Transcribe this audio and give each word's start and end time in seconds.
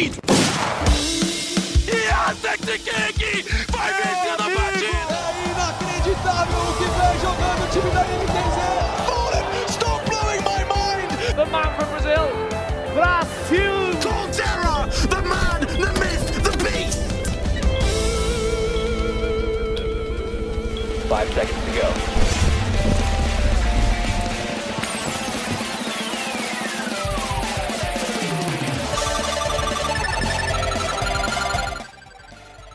Wait! 0.00 0.49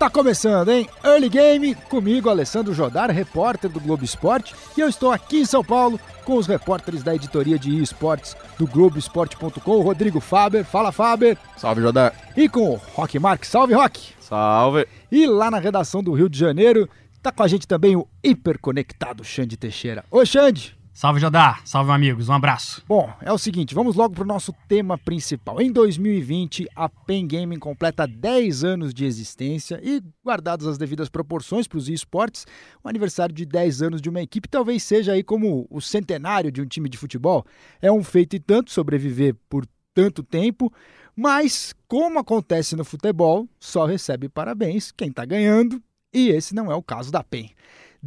Tá 0.05 0.09
começando, 0.11 0.69
hein? 0.69 0.87
Early 1.03 1.29
Game, 1.29 1.73
comigo, 1.73 2.29
Alessandro 2.29 2.75
Jodar, 2.75 3.09
repórter 3.09 3.71
do 3.71 3.79
Globo 3.79 4.05
Esporte, 4.05 4.53
e 4.77 4.79
eu 4.79 4.87
estou 4.87 5.11
aqui 5.11 5.39
em 5.39 5.45
São 5.45 5.63
Paulo 5.63 5.99
com 6.23 6.35
os 6.35 6.45
repórteres 6.45 7.01
da 7.01 7.15
editoria 7.15 7.57
de 7.57 7.81
esportes 7.81 8.37
do 8.55 8.67
Globoesporte.com, 8.67 9.81
Rodrigo 9.81 10.19
Faber. 10.19 10.63
Fala, 10.63 10.91
Faber! 10.91 11.35
Salve, 11.57 11.81
Jodar. 11.81 12.13
E 12.37 12.47
com 12.47 12.73
o 12.73 12.75
Rock 12.93 13.17
Marques. 13.17 13.49
Salve, 13.49 13.73
Rock! 13.73 14.13
Salve. 14.19 14.87
E 15.11 15.25
lá 15.25 15.49
na 15.49 15.57
redação 15.57 16.03
do 16.03 16.13
Rio 16.13 16.29
de 16.29 16.37
Janeiro, 16.37 16.87
tá 17.19 17.31
com 17.31 17.41
a 17.41 17.47
gente 17.47 17.67
também 17.67 17.95
o 17.95 18.07
hiperconectado 18.23 19.23
Xande 19.23 19.57
Teixeira. 19.57 20.05
Oi, 20.11 20.25
Xande! 20.27 20.77
Salve, 20.95 21.19
Jodar. 21.19 21.61
Salve, 21.65 21.91
amigos. 21.91 22.29
Um 22.29 22.33
abraço. 22.33 22.81
Bom, 22.87 23.13
é 23.21 23.29
o 23.29 23.37
seguinte, 23.37 23.75
vamos 23.75 23.97
logo 23.97 24.15
para 24.15 24.23
o 24.23 24.25
nosso 24.25 24.55
tema 24.65 24.97
principal. 24.97 25.59
Em 25.59 25.69
2020, 25.69 26.69
a 26.73 26.87
Pen 26.87 27.27
Gaming 27.27 27.59
completa 27.59 28.07
10 28.07 28.63
anos 28.63 28.93
de 28.93 29.03
existência 29.03 29.77
e, 29.83 30.01
guardadas 30.23 30.65
as 30.65 30.77
devidas 30.77 31.09
proporções 31.09 31.67
para 31.67 31.79
os 31.79 31.89
esportes, 31.89 32.47
o 32.81 32.87
aniversário 32.87 33.35
de 33.35 33.45
10 33.45 33.81
anos 33.81 34.01
de 34.01 34.07
uma 34.07 34.21
equipe 34.21 34.47
talvez 34.47 34.83
seja 34.83 35.11
aí 35.11 35.21
como 35.21 35.67
o 35.69 35.81
centenário 35.81 36.49
de 36.49 36.61
um 36.61 36.65
time 36.65 36.87
de 36.87 36.97
futebol. 36.97 37.45
É 37.81 37.91
um 37.91 38.01
feito 38.01 38.37
e 38.37 38.39
tanto 38.39 38.71
sobreviver 38.71 39.35
por 39.49 39.67
tanto 39.93 40.23
tempo, 40.23 40.71
mas 41.13 41.75
como 41.89 42.19
acontece 42.19 42.73
no 42.73 42.85
futebol, 42.85 43.49
só 43.59 43.85
recebe 43.85 44.29
parabéns 44.29 44.93
quem 44.93 45.09
está 45.09 45.25
ganhando, 45.25 45.83
e 46.13 46.29
esse 46.29 46.55
não 46.55 46.71
é 46.71 46.75
o 46.75 46.81
caso 46.81 47.11
da 47.11 47.21
PEN. 47.21 47.51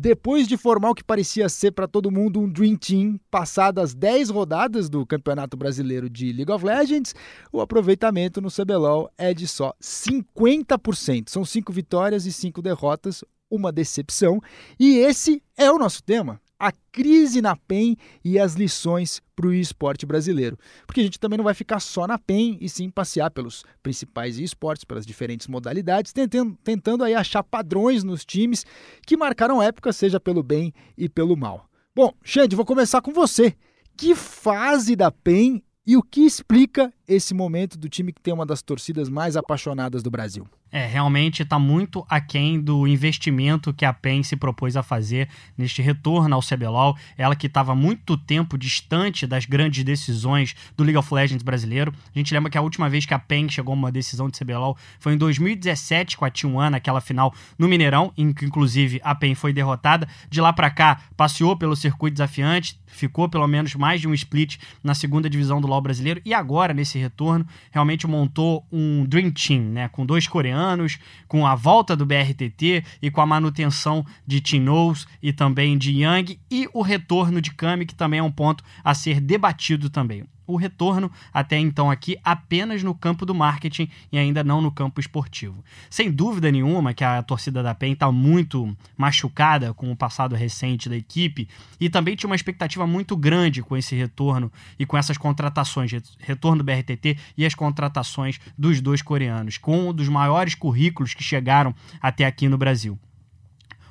Depois 0.00 0.46
de 0.46 0.56
formar 0.56 0.90
o 0.90 0.94
que 0.94 1.02
parecia 1.02 1.48
ser 1.48 1.72
para 1.72 1.88
todo 1.88 2.08
mundo 2.08 2.38
um 2.38 2.48
Dream 2.48 2.76
Team, 2.76 3.18
passadas 3.28 3.96
10 3.96 4.30
rodadas 4.30 4.88
do 4.88 5.04
Campeonato 5.04 5.56
Brasileiro 5.56 6.08
de 6.08 6.32
League 6.32 6.52
of 6.52 6.64
Legends, 6.64 7.16
o 7.50 7.60
aproveitamento 7.60 8.40
no 8.40 8.48
CBLOL 8.48 9.10
é 9.18 9.34
de 9.34 9.48
só 9.48 9.74
50%. 9.82 11.28
São 11.28 11.44
5 11.44 11.72
vitórias 11.72 12.26
e 12.26 12.32
5 12.32 12.62
derrotas, 12.62 13.24
uma 13.50 13.72
decepção. 13.72 14.40
E 14.78 14.98
esse 14.98 15.42
é 15.56 15.68
o 15.68 15.78
nosso 15.78 16.00
tema 16.00 16.40
a 16.58 16.72
crise 16.90 17.40
na 17.40 17.54
PEN 17.54 17.96
e 18.24 18.38
as 18.38 18.54
lições 18.54 19.22
para 19.36 19.46
o 19.46 19.52
esporte 19.52 20.04
brasileiro. 20.04 20.58
Porque 20.86 21.00
a 21.00 21.04
gente 21.04 21.20
também 21.20 21.36
não 21.36 21.44
vai 21.44 21.54
ficar 21.54 21.78
só 21.78 22.06
na 22.06 22.18
PEN 22.18 22.58
e 22.60 22.68
sim 22.68 22.90
passear 22.90 23.30
pelos 23.30 23.64
principais 23.82 24.38
esportes, 24.38 24.84
pelas 24.84 25.06
diferentes 25.06 25.46
modalidades, 25.46 26.12
tentando, 26.12 26.58
tentando 26.64 27.04
aí 27.04 27.14
achar 27.14 27.42
padrões 27.42 28.02
nos 28.02 28.24
times 28.24 28.66
que 29.06 29.16
marcaram 29.16 29.62
época, 29.62 29.92
seja 29.92 30.18
pelo 30.18 30.42
bem 30.42 30.72
e 30.96 31.08
pelo 31.08 31.36
mal. 31.36 31.68
Bom, 31.94 32.12
Xande, 32.24 32.56
vou 32.56 32.64
começar 32.64 33.00
com 33.00 33.12
você. 33.12 33.54
Que 33.96 34.14
fase 34.14 34.96
da 34.96 35.10
PEN 35.10 35.62
e 35.86 35.96
o 35.96 36.02
que 36.02 36.20
explica 36.20 36.92
esse 37.08 37.32
momento 37.32 37.78
do 37.78 37.88
time 37.88 38.12
que 38.12 38.20
tem 38.20 38.34
uma 38.34 38.44
das 38.44 38.60
torcidas 38.60 39.08
mais 39.08 39.36
apaixonadas 39.36 40.02
do 40.02 40.10
Brasil? 40.10 40.46
É, 40.70 40.86
realmente 40.86 41.42
está 41.42 41.58
muito 41.58 42.04
aquém 42.10 42.60
do 42.60 42.86
investimento 42.86 43.72
que 43.72 43.86
a 43.86 43.92
PEN 43.92 44.22
se 44.22 44.36
propôs 44.36 44.76
a 44.76 44.82
fazer 44.82 45.28
neste 45.56 45.80
retorno 45.80 46.34
ao 46.34 46.42
CBLOL. 46.42 46.94
Ela 47.16 47.34
que 47.34 47.46
estava 47.46 47.74
muito 47.74 48.18
tempo 48.18 48.58
distante 48.58 49.26
das 49.26 49.46
grandes 49.46 49.82
decisões 49.82 50.54
do 50.76 50.84
League 50.84 50.98
of 50.98 51.12
Legends 51.12 51.42
brasileiro. 51.42 51.92
A 52.14 52.18
gente 52.18 52.34
lembra 52.34 52.50
que 52.50 52.58
a 52.58 52.60
última 52.60 52.88
vez 52.88 53.06
que 53.06 53.14
a 53.14 53.18
PEN 53.18 53.48
chegou 53.48 53.72
a 53.72 53.76
uma 53.76 53.90
decisão 53.90 54.28
de 54.28 54.38
CBLOL 54.38 54.76
foi 55.00 55.14
em 55.14 55.16
2017 55.16 56.18
com 56.18 56.26
a 56.26 56.30
T1 56.30 56.68
naquela 56.68 57.00
final 57.00 57.32
no 57.58 57.66
Mineirão, 57.66 58.12
em 58.16 58.32
que 58.34 58.44
inclusive 58.44 59.00
a 59.02 59.14
PEN 59.14 59.34
foi 59.34 59.54
derrotada. 59.54 60.06
De 60.28 60.40
lá 60.40 60.52
para 60.52 60.68
cá, 60.68 61.00
passeou 61.16 61.56
pelo 61.56 61.74
circuito 61.74 62.14
desafiante, 62.14 62.78
ficou 62.86 63.26
pelo 63.26 63.46
menos 63.46 63.74
mais 63.74 64.02
de 64.02 64.08
um 64.08 64.12
split 64.12 64.58
na 64.84 64.94
segunda 64.94 65.30
divisão 65.30 65.62
do 65.62 65.66
LoL 65.66 65.80
brasileiro 65.80 66.20
e 66.26 66.34
agora 66.34 66.74
nesse 66.74 66.97
retorno 66.98 67.46
realmente 67.70 68.06
montou 68.06 68.66
um 68.70 69.04
Dream 69.04 69.30
Team, 69.30 69.62
né, 69.62 69.88
com 69.88 70.04
dois 70.04 70.26
coreanos 70.26 70.58
anos, 70.68 70.98
com 71.26 71.46
a 71.46 71.54
volta 71.54 71.96
do 71.96 72.06
BRTT 72.06 72.84
e 73.02 73.10
com 73.10 73.20
a 73.20 73.26
manutenção 73.26 74.04
de 74.26 74.40
Tinoz 74.40 75.06
e 75.22 75.32
também 75.32 75.76
de 75.76 76.02
Yang 76.02 76.38
e 76.50 76.68
o 76.72 76.82
retorno 76.82 77.40
de 77.40 77.52
Kami, 77.52 77.86
que 77.86 77.94
também 77.94 78.20
é 78.20 78.22
um 78.22 78.30
ponto 78.30 78.62
a 78.84 78.94
ser 78.94 79.20
debatido 79.20 79.88
também. 79.88 80.24
O 80.48 80.56
retorno 80.56 81.12
até 81.32 81.58
então 81.58 81.90
aqui 81.90 82.18
apenas 82.24 82.82
no 82.82 82.94
campo 82.94 83.26
do 83.26 83.34
marketing 83.34 83.88
e 84.10 84.16
ainda 84.16 84.42
não 84.42 84.62
no 84.62 84.72
campo 84.72 84.98
esportivo. 84.98 85.62
Sem 85.90 86.10
dúvida 86.10 86.50
nenhuma 86.50 86.94
que 86.94 87.04
a 87.04 87.22
torcida 87.22 87.62
da 87.62 87.74
PEN 87.74 87.92
está 87.92 88.10
muito 88.10 88.74
machucada 88.96 89.74
com 89.74 89.92
o 89.92 89.96
passado 89.96 90.34
recente 90.34 90.88
da 90.88 90.96
equipe 90.96 91.46
e 91.78 91.90
também 91.90 92.16
tinha 92.16 92.30
uma 92.30 92.34
expectativa 92.34 92.86
muito 92.86 93.14
grande 93.14 93.62
com 93.62 93.76
esse 93.76 93.94
retorno 93.94 94.50
e 94.78 94.86
com 94.86 94.96
essas 94.96 95.18
contratações, 95.18 95.92
retorno 96.18 96.62
do 96.62 96.64
BRTT 96.64 97.18
e 97.36 97.44
as 97.44 97.54
contratações 97.54 98.40
dos 98.56 98.80
dois 98.80 99.02
coreanos, 99.02 99.58
com 99.58 99.90
um 99.90 99.92
dos 99.92 100.08
maiores 100.08 100.54
currículos 100.54 101.12
que 101.12 101.22
chegaram 101.22 101.74
até 102.00 102.24
aqui 102.24 102.48
no 102.48 102.56
Brasil. 102.56 102.98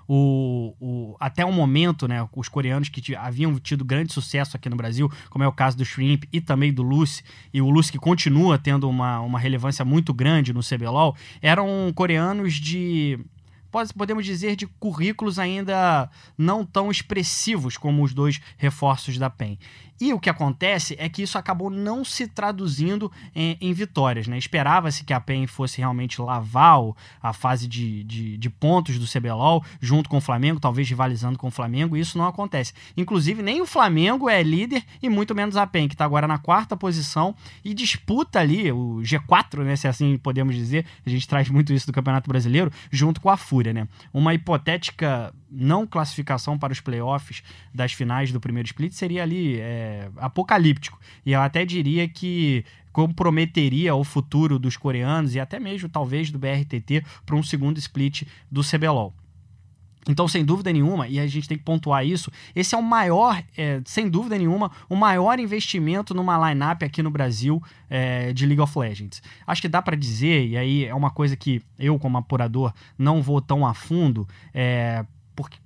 O, 0.07 0.73
o, 0.79 1.17
até 1.19 1.43
o 1.45 1.51
momento, 1.51 2.07
né, 2.07 2.27
os 2.35 2.47
coreanos 2.47 2.89
que 2.89 3.15
haviam 3.15 3.59
tido 3.59 3.83
grande 3.83 4.13
sucesso 4.13 4.55
aqui 4.55 4.69
no 4.69 4.75
Brasil, 4.75 5.11
como 5.29 5.43
é 5.43 5.47
o 5.47 5.51
caso 5.51 5.77
do 5.77 5.83
Shrimp 5.83 6.23
e 6.31 6.39
também 6.39 6.71
do 6.71 6.81
Lucy, 6.81 7.23
e 7.53 7.61
o 7.61 7.69
Lucy 7.69 7.91
que 7.91 7.99
continua 7.99 8.57
tendo 8.57 8.89
uma, 8.89 9.19
uma 9.19 9.39
relevância 9.39 9.83
muito 9.83 10.13
grande 10.13 10.53
no 10.53 10.61
CBLOL, 10.61 11.15
eram 11.41 11.91
coreanos 11.93 12.53
de 12.53 13.19
podemos 13.95 14.25
dizer, 14.25 14.55
de 14.55 14.65
currículos 14.65 15.37
ainda 15.37 16.09
não 16.37 16.65
tão 16.65 16.89
expressivos 16.89 17.77
como 17.77 18.03
os 18.03 18.13
dois 18.13 18.41
reforços 18.57 19.17
da 19.17 19.29
PEN. 19.29 19.57
E 19.99 20.13
o 20.13 20.19
que 20.19 20.29
acontece 20.29 20.95
é 20.99 21.09
que 21.09 21.21
isso 21.21 21.37
acabou 21.37 21.69
não 21.69 22.05
se 22.05 22.27
traduzindo 22.27 23.11
em, 23.35 23.57
em 23.59 23.73
vitórias. 23.73 24.27
Né? 24.27 24.37
Esperava-se 24.37 25.03
que 25.03 25.13
a 25.13 25.19
PEN 25.19 25.47
fosse 25.47 25.79
realmente 25.79 26.21
lavar 26.21 26.67
a 27.21 27.33
fase 27.33 27.67
de, 27.67 28.03
de, 28.03 28.37
de, 28.37 28.49
pontos 28.49 28.99
do 28.99 29.05
CBLOL 29.07 29.63
junto 29.81 30.09
com 30.09 30.17
o 30.17 30.21
Flamengo, 30.21 30.59
talvez 30.59 30.87
rivalizando 30.87 31.37
com 31.37 31.47
o 31.47 31.51
Flamengo, 31.51 31.95
e 31.95 31.99
isso 31.99 32.17
não 32.17 32.27
acontece. 32.27 32.73
Inclusive, 32.95 33.41
nem 33.41 33.61
o 33.61 33.65
Flamengo 33.65 34.29
é 34.29 34.43
líder 34.43 34.83
e 35.01 35.09
muito 35.09 35.33
menos 35.33 35.55
a 35.55 35.65
PEN, 35.65 35.87
que 35.87 35.95
está 35.95 36.05
agora 36.05 36.27
na 36.27 36.37
quarta 36.37 36.75
posição 36.75 37.35
e 37.63 37.73
disputa 37.73 38.39
ali 38.39 38.71
o 38.71 38.99
G4, 39.01 39.63
né, 39.63 39.75
se 39.75 39.87
assim 39.87 40.17
podemos 40.17 40.55
dizer. 40.55 40.85
A 41.05 41.09
gente 41.09 41.27
traz 41.27 41.49
muito 41.49 41.73
isso 41.73 41.87
do 41.87 41.93
Campeonato 41.93 42.29
Brasileiro, 42.29 42.71
junto 42.91 43.21
com 43.21 43.29
a 43.29 43.37
Fúria. 43.37 43.73
Né? 43.73 43.87
Uma 44.13 44.33
hipotética 44.33 45.33
não 45.49 45.87
classificação 45.87 46.57
para 46.57 46.73
os 46.73 46.79
playoffs 46.79 47.43
das 47.73 47.93
finais 47.93 48.31
do 48.31 48.39
primeiro 48.39 48.67
split 48.67 48.93
seria 48.93 49.23
ali 49.23 49.59
é, 49.59 50.09
apocalíptico. 50.17 50.99
E 51.25 51.31
eu 51.31 51.41
até 51.41 51.65
diria 51.65 52.07
que 52.07 52.65
comprometeria 52.91 53.93
o 53.95 54.03
futuro 54.03 54.57
dos 54.57 54.75
coreanos 54.75 55.35
e 55.35 55.39
até 55.39 55.59
mesmo 55.59 55.87
talvez 55.87 56.31
do 56.31 56.39
BRTT 56.39 57.03
para 57.25 57.35
um 57.35 57.43
segundo 57.43 57.77
split 57.77 58.23
do 58.51 58.61
CBLOL. 58.61 59.13
Então, 60.09 60.27
sem 60.27 60.43
dúvida 60.43 60.71
nenhuma, 60.71 61.07
e 61.07 61.19
a 61.19 61.27
gente 61.27 61.47
tem 61.47 61.57
que 61.57 61.63
pontuar 61.63 62.05
isso, 62.05 62.31
esse 62.55 62.73
é 62.73 62.77
o 62.77 62.81
maior, 62.81 63.43
é, 63.57 63.81
sem 63.85 64.09
dúvida 64.09 64.37
nenhuma, 64.37 64.71
o 64.89 64.95
maior 64.95 65.39
investimento 65.39 66.13
numa 66.13 66.49
lineup 66.49 66.81
aqui 66.83 67.03
no 67.03 67.11
Brasil 67.11 67.61
é, 67.89 68.31
de 68.31 68.45
League 68.45 68.61
of 68.61 68.77
Legends. 68.79 69.21
Acho 69.45 69.61
que 69.61 69.67
dá 69.67 69.81
para 69.81 69.95
dizer, 69.97 70.47
e 70.47 70.57
aí 70.57 70.85
é 70.85 70.95
uma 70.95 71.11
coisa 71.11 71.35
que 71.35 71.61
eu, 71.77 71.99
como 71.99 72.17
apurador, 72.17 72.73
não 72.97 73.21
vou 73.21 73.41
tão 73.41 73.65
a 73.65 73.73
fundo, 73.73 74.27
é, 74.53 75.05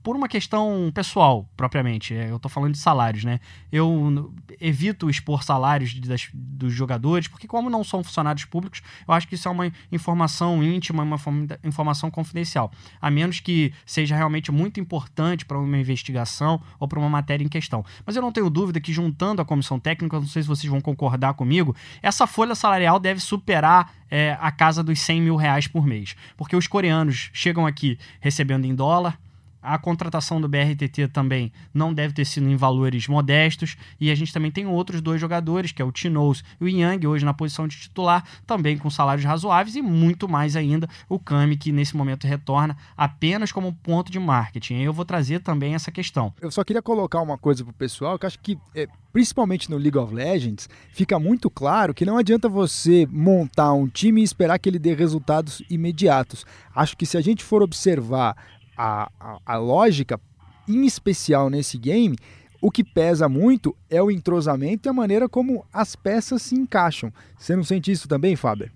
por 0.03 0.15
uma 0.15 0.27
questão 0.27 0.91
pessoal, 0.93 1.49
propriamente, 1.55 2.13
eu 2.13 2.35
estou 2.35 2.49
falando 2.49 2.73
de 2.73 2.79
salários, 2.79 3.23
né? 3.23 3.39
Eu 3.71 4.33
evito 4.59 5.09
expor 5.09 5.43
salários 5.43 5.93
das, 5.99 6.29
dos 6.33 6.73
jogadores, 6.73 7.27
porque, 7.27 7.47
como 7.47 7.69
não 7.69 7.83
são 7.83 8.03
funcionários 8.03 8.43
públicos, 8.43 8.81
eu 9.07 9.13
acho 9.13 9.27
que 9.27 9.35
isso 9.35 9.47
é 9.47 9.51
uma 9.51 9.71
informação 9.91 10.61
íntima, 10.61 11.03
uma 11.03 11.17
informação 11.63 12.11
confidencial. 12.11 12.71
A 12.99 13.09
menos 13.09 13.39
que 13.39 13.73
seja 13.85 14.15
realmente 14.15 14.51
muito 14.51 14.79
importante 14.79 15.45
para 15.45 15.57
uma 15.57 15.77
investigação 15.77 16.61
ou 16.77 16.87
para 16.87 16.99
uma 16.99 17.09
matéria 17.09 17.43
em 17.43 17.49
questão. 17.49 17.85
Mas 18.05 18.15
eu 18.15 18.21
não 18.21 18.31
tenho 18.31 18.49
dúvida 18.49 18.81
que, 18.81 18.91
juntando 18.91 19.41
a 19.41 19.45
comissão 19.45 19.79
técnica, 19.79 20.19
não 20.19 20.27
sei 20.27 20.41
se 20.41 20.47
vocês 20.49 20.69
vão 20.69 20.81
concordar 20.81 21.33
comigo, 21.35 21.75
essa 22.01 22.27
folha 22.27 22.55
salarial 22.55 22.99
deve 22.99 23.21
superar 23.21 23.93
é, 24.09 24.37
a 24.41 24.51
casa 24.51 24.83
dos 24.83 24.99
100 24.99 25.21
mil 25.21 25.35
reais 25.37 25.67
por 25.67 25.85
mês. 25.85 26.15
Porque 26.35 26.55
os 26.55 26.67
coreanos 26.67 27.29
chegam 27.31 27.65
aqui 27.65 27.97
recebendo 28.19 28.65
em 28.65 28.75
dólar 28.75 29.17
a 29.61 29.77
contratação 29.77 30.41
do 30.41 30.47
BRTT 30.47 31.07
também 31.09 31.51
não 31.73 31.93
deve 31.93 32.13
ter 32.13 32.25
sido 32.25 32.49
em 32.49 32.55
valores 32.55 33.07
modestos. 33.07 33.77
E 33.99 34.09
a 34.09 34.15
gente 34.15 34.33
também 34.33 34.51
tem 34.51 34.65
outros 34.65 35.01
dois 35.01 35.21
jogadores, 35.21 35.71
que 35.71 35.81
é 35.81 35.85
o 35.85 35.91
Tinous 35.91 36.43
e 36.59 36.65
o 36.65 36.67
Yang, 36.67 37.07
hoje 37.07 37.25
na 37.25 37.33
posição 37.33 37.67
de 37.67 37.77
titular, 37.77 38.23
também 38.45 38.77
com 38.77 38.89
salários 38.89 39.25
razoáveis 39.25 39.75
e 39.75 39.81
muito 39.81 40.27
mais 40.27 40.55
ainda 40.55 40.89
o 41.07 41.19
Kami, 41.19 41.57
que 41.57 41.71
nesse 41.71 41.95
momento 41.95 42.25
retorna 42.25 42.75
apenas 42.97 43.51
como 43.51 43.73
ponto 43.73 44.11
de 44.11 44.19
marketing. 44.19 44.75
Eu 44.75 44.93
vou 44.93 45.05
trazer 45.05 45.39
também 45.39 45.75
essa 45.75 45.91
questão. 45.91 46.33
Eu 46.41 46.51
só 46.51 46.63
queria 46.63 46.81
colocar 46.81 47.21
uma 47.21 47.37
coisa 47.37 47.63
pro 47.63 47.73
pessoal, 47.73 48.17
que 48.17 48.25
acho 48.25 48.39
que, 48.39 48.57
é, 48.73 48.87
principalmente 49.13 49.69
no 49.69 49.77
League 49.77 49.97
of 49.97 50.13
Legends, 50.13 50.69
fica 50.91 51.19
muito 51.19 51.49
claro 51.49 51.93
que 51.93 52.05
não 52.05 52.17
adianta 52.17 52.49
você 52.49 53.07
montar 53.09 53.73
um 53.73 53.87
time 53.87 54.21
e 54.21 54.23
esperar 54.23 54.57
que 54.57 54.69
ele 54.69 54.79
dê 54.79 54.93
resultados 54.93 55.61
imediatos. 55.69 56.45
Acho 56.75 56.95
que 56.97 57.05
se 57.05 57.17
a 57.17 57.21
gente 57.21 57.43
for 57.43 57.61
observar 57.61 58.35
a, 58.81 59.39
a, 59.45 59.57
lógica, 59.57 60.19
em 60.67 60.85
especial 60.85 61.49
nesse 61.49 61.77
game, 61.77 62.17
o 62.61 62.71
que 62.71 62.83
pesa 62.83 63.29
muito 63.29 63.75
é 63.89 64.01
o 64.01 64.09
entrosamento 64.09 64.87
e 64.87 64.89
a 64.89 64.93
maneira 64.93 65.29
como 65.29 65.65
as 65.71 65.95
peças 65.95 66.41
se 66.41 66.55
encaixam. 66.55 67.13
Você 67.37 67.55
não 67.55 67.63
sente 67.63 67.91
isso 67.91 68.07
também, 68.07 68.35
Faber? 68.35 68.71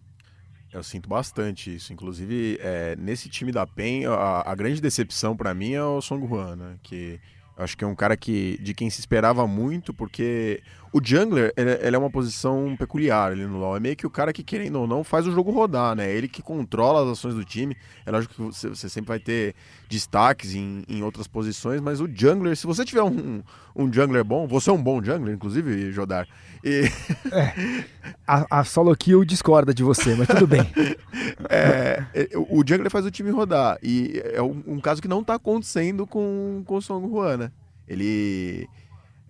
Eu 0.71 0.83
sinto 0.83 1.07
bastante 1.07 1.75
isso. 1.75 1.93
Inclusive, 1.93 2.59
é, 2.61 2.95
nesse 2.97 3.29
time 3.29 3.51
da 3.51 3.65
PEN, 3.65 4.05
a, 4.05 4.43
a 4.45 4.55
grande 4.55 4.81
decepção 4.81 5.35
para 5.35 5.53
mim 5.53 5.71
é 5.71 5.83
o 5.83 6.01
Song 6.01 6.27
Juan, 6.27 6.55
né? 6.55 6.75
Que 6.83 7.19
acho 7.57 7.77
que 7.77 7.83
é 7.83 7.87
um 7.87 7.95
cara 7.95 8.17
que 8.17 8.57
de 8.61 8.73
quem 8.73 8.89
se 8.89 8.99
esperava 8.99 9.47
muito, 9.47 9.93
porque 9.93 10.61
o 10.91 11.01
jungler, 11.03 11.53
ele, 11.57 11.71
ele, 11.81 11.95
é 11.95 11.99
uma 11.99 12.09
posição 12.09 12.73
peculiar 12.77 13.31
ali 13.31 13.45
no 13.45 13.57
LoL. 13.57 13.75
É 13.75 13.79
meio 13.81 13.95
que 13.95 14.07
o 14.07 14.09
cara 14.09 14.31
que, 14.31 14.43
querendo 14.43 14.79
ou 14.79 14.87
não, 14.87 15.03
faz 15.03 15.27
o 15.27 15.31
jogo 15.31 15.51
rodar, 15.51 15.93
né? 15.93 16.09
Ele 16.09 16.27
que 16.27 16.41
controla 16.41 17.03
as 17.03 17.17
ações 17.17 17.35
do 17.35 17.43
time. 17.43 17.75
É 18.05 18.11
lógico 18.11 18.33
que 18.33 18.41
você, 18.41 18.69
você 18.69 18.87
sempre 18.87 19.09
vai 19.09 19.19
ter 19.19 19.55
destaques 19.89 20.55
em, 20.55 20.83
em, 20.87 21.03
outras 21.03 21.27
posições, 21.27 21.81
mas 21.81 21.99
o 21.99 22.07
jungler, 22.07 22.55
se 22.55 22.65
você 22.65 22.85
tiver 22.85 23.03
um, 23.03 23.43
um 23.75 23.91
jungler 23.91 24.23
bom, 24.23 24.47
você 24.47 24.69
é 24.69 24.73
um 24.73 24.81
bom 24.81 25.03
jungler, 25.03 25.35
inclusive, 25.35 25.91
Jodar. 25.91 26.27
E... 26.65 26.85
É, 27.31 27.85
a, 28.27 28.59
a 28.59 28.63
solo 28.63 28.95
kill 28.95 29.23
discorda 29.23 29.71
de 29.71 29.83
você, 29.83 30.15
mas 30.15 30.27
tudo 30.27 30.47
bem. 30.47 30.61
é, 31.47 32.03
é 32.13 32.29
o 32.35 32.63
jungler 32.67 32.89
faz 32.89 33.05
o 33.05 33.11
time 33.11 33.29
rodar. 33.29 33.77
E 33.83 34.19
é 34.33 34.41
um, 34.41 34.63
um 34.65 34.79
caso 34.81 35.01
que 35.01 35.07
não 35.07 35.21
está 35.21 35.35
acontecendo 35.35 36.07
com, 36.07 36.63
com 36.65 36.75
o 36.75 36.81
Song 36.81 37.07
Juan, 37.07 37.37
né? 37.37 37.51
Ele. 37.87 38.67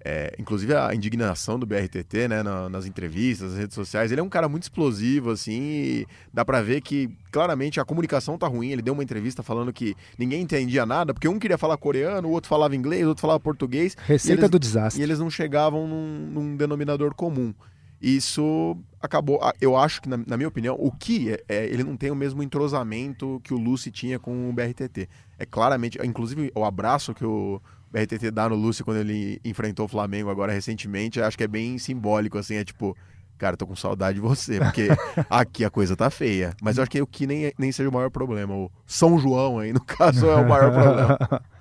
É, 0.08 0.36
inclusive 0.38 0.76
a 0.76 0.94
indignação 0.94 1.58
do 1.58 1.66
BRTT, 1.66 2.28
né, 2.28 2.44
nas 2.70 2.86
entrevistas, 2.86 3.50
nas 3.50 3.60
redes 3.60 3.74
sociais, 3.74 4.12
ele 4.12 4.22
é 4.22 4.24
um 4.24 4.30
cara 4.30 4.48
muito 4.48 4.62
explosivo, 4.62 5.32
assim, 5.32 6.06
dá 6.32 6.46
para 6.46 6.62
ver 6.62 6.82
que 6.82 7.10
claramente 7.32 7.80
a 7.80 7.84
comunicação 7.84 8.38
tá 8.38 8.46
ruim. 8.46 8.70
Ele 8.70 8.84
deu 8.84 8.94
uma 8.94 9.02
entrevista 9.02 9.42
falando 9.42 9.74
que 9.74 9.96
ninguém 10.16 10.44
entendia 10.44 10.86
nada, 10.86 11.12
porque 11.12 11.28
um 11.28 11.40
queria 11.40 11.58
falar 11.58 11.76
coreano, 11.78 12.28
o 12.28 12.32
outro 12.32 12.48
falava 12.48 12.76
inglês, 12.76 13.04
o 13.04 13.08
outro 13.08 13.22
falava 13.24 13.40
português. 13.40 13.98
Receita 14.06 14.42
eles, 14.42 14.52
do 14.52 14.60
desastre. 14.60 15.02
E 15.02 15.04
eles 15.04 15.18
não 15.18 15.28
chegavam 15.28 15.88
num, 15.88 16.30
num 16.32 16.56
denominador 16.56 17.16
comum. 17.16 17.52
Isso 18.00 18.78
acabou, 19.02 19.40
eu 19.60 19.76
acho 19.76 20.04
que, 20.04 20.08
na, 20.08 20.18
na 20.18 20.38
minha 20.38 20.48
opinião, 20.48 20.76
o 20.78 20.92
que 20.92 21.32
é, 21.32 21.44
é, 21.50 21.66
ele 21.66 21.84
não 21.84 21.98
tem 21.98 22.12
o 22.12 22.16
mesmo 22.16 22.44
entrosamento 22.44 23.42
que 23.44 23.56
o 23.56 23.58
Lucy 23.58 23.90
tinha 23.90 24.20
com 24.20 24.48
o 24.52 24.54
BRTT. 24.54 25.10
É 25.40 25.46
claramente, 25.48 25.98
inclusive 26.04 26.52
o 26.54 26.64
abraço 26.64 27.12
que 27.12 27.26
o 27.26 27.60
BRTT 27.92 28.32
dá 28.32 28.50
no 28.50 28.56
Lúcio 28.56 28.84
quando 28.84 28.98
ele 28.98 29.40
enfrentou 29.44 29.86
o 29.86 29.90
Flamengo 29.90 30.30
agora 30.30 30.52
recentemente, 30.52 31.22
acho 31.22 31.38
que 31.38 31.44
é 31.44 31.48
bem 31.48 31.78
simbólico, 31.78 32.38
assim, 32.38 32.56
é 32.56 32.64
tipo, 32.64 32.96
cara, 33.38 33.58
tô 33.58 33.66
com 33.66 33.76
saudade 33.76 34.16
de 34.16 34.22
você, 34.22 34.60
porque 34.60 34.88
aqui 35.30 35.64
a 35.64 35.70
coisa 35.70 35.96
tá 35.96 36.10
feia. 36.10 36.56
Mas 36.62 36.78
eu 36.78 36.84
acho 36.84 36.92
que 36.92 37.02
o 37.02 37.08
que 37.08 37.26
nem, 37.28 37.54
nem 37.58 37.72
seja 37.72 37.90
o 37.90 37.94
maior 37.94 38.10
problema. 38.10 38.54
O 38.54 38.72
São 38.86 39.18
João 39.20 39.60
aí, 39.60 39.72
no 39.72 39.84
caso, 39.84 40.28
é 40.28 40.36
o 40.36 40.48
maior 40.48 40.72
problema. 40.72 41.18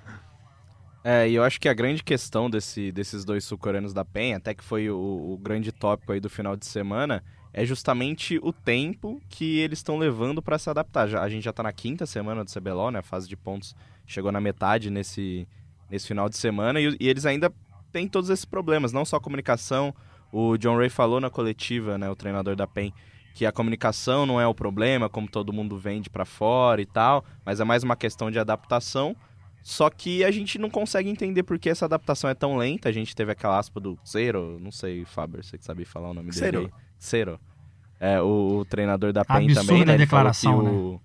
É, 1.07 1.29
e 1.29 1.35
eu 1.35 1.43
acho 1.43 1.61
que 1.61 1.69
a 1.69 1.73
grande 1.75 2.03
questão 2.03 2.49
desse, 2.49 2.91
desses 2.91 3.23
dois 3.23 3.43
sul-coreanos 3.43 3.93
da 3.93 4.03
PEN, 4.03 4.33
até 4.33 4.55
que 4.55 4.63
foi 4.63 4.89
o, 4.89 4.97
o, 4.97 5.37
grande 5.37 5.71
tópico 5.71 6.11
aí 6.11 6.19
do 6.19 6.31
final 6.31 6.55
de 6.55 6.65
semana, 6.65 7.23
é 7.53 7.63
justamente 7.63 8.39
o 8.41 8.51
tempo 8.51 9.21
que 9.29 9.59
eles 9.59 9.77
estão 9.77 9.99
levando 9.99 10.41
para 10.41 10.57
se 10.57 10.67
adaptar. 10.67 11.07
Já, 11.07 11.21
a 11.21 11.29
gente 11.29 11.43
já 11.43 11.53
tá 11.53 11.61
na 11.61 11.71
quinta 11.71 12.07
semana 12.07 12.43
do 12.43 12.51
CBLOL, 12.51 12.89
né? 12.89 12.97
A 12.97 13.03
fase 13.03 13.29
de 13.29 13.37
pontos 13.37 13.75
chegou 14.07 14.31
na 14.31 14.41
metade 14.41 14.89
nesse, 14.89 15.47
nesse 15.89 16.07
final 16.07 16.29
de 16.29 16.37
semana 16.37 16.79
e, 16.79 16.95
e, 16.99 17.07
eles 17.07 17.25
ainda 17.25 17.51
têm 17.91 18.07
todos 18.07 18.29
esses 18.29 18.45
problemas, 18.45 18.91
não 18.91 19.05
só 19.05 19.17
a 19.17 19.21
comunicação. 19.21 19.93
O 20.31 20.57
John 20.57 20.77
Ray 20.77 20.89
falou 20.89 21.21
na 21.21 21.29
coletiva, 21.29 21.97
né, 21.97 22.09
o 22.09 22.15
treinador 22.15 22.55
da 22.55 22.67
PEN, 22.67 22.91
que 23.33 23.45
a 23.45 23.51
comunicação 23.51 24.25
não 24.25 24.39
é 24.39 24.47
o 24.47 24.53
problema, 24.53 25.09
como 25.09 25.29
todo 25.29 25.53
mundo 25.53 25.77
vende 25.77 26.09
para 26.09 26.25
fora 26.25 26.81
e 26.81 26.85
tal, 26.85 27.23
mas 27.45 27.59
é 27.59 27.63
mais 27.63 27.83
uma 27.83 27.95
questão 27.95 28.29
de 28.31 28.39
adaptação. 28.39 29.15
Só 29.61 29.89
que 29.89 30.23
a 30.23 30.29
gente 30.29 30.59
não 30.59 30.69
consegue 30.69 31.09
entender 31.09 31.41
por 31.41 31.57
que 31.57 31.69
essa 31.69 31.85
adaptação 31.85 32.29
é 32.29 32.35
tão 32.35 32.55
lenta. 32.55 32.87
A 32.87 32.91
gente 32.91 33.15
teve 33.15 33.31
aquela 33.31 33.57
aspa 33.57 33.79
do 33.79 33.97
Zero, 34.07 34.59
não 34.59 34.71
sei, 34.71 35.05
Faber, 35.05 35.43
você 35.43 35.57
que 35.57 35.65
sabe 35.65 35.85
falar 35.85 36.11
o 36.11 36.13
nome 36.13 36.31
Zero. 36.31 36.61
dele. 36.61 36.73
Zero. 37.01 37.39
É, 37.99 38.21
o, 38.21 38.59
o 38.59 38.65
treinador 38.65 39.11
da 39.11 39.25
PEN 39.25 39.53
também, 39.53 39.83
né? 39.83 39.97
declaração, 39.97 40.61
que, 40.61 40.69
o, 40.69 40.91
né? 40.93 40.99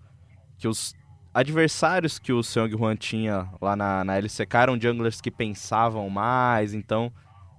que 0.58 0.68
os 0.68 0.94
adversários 1.32 2.18
que 2.18 2.32
o 2.32 2.42
Seong 2.42 2.74
Hwan 2.74 2.96
tinha 2.96 3.48
lá 3.60 3.76
na, 3.76 4.04
na 4.04 4.16
LCK 4.16 4.54
eram 4.54 4.80
junglers 4.80 5.20
que 5.20 5.30
pensavam 5.30 6.08
mais, 6.10 6.74
então 6.74 7.12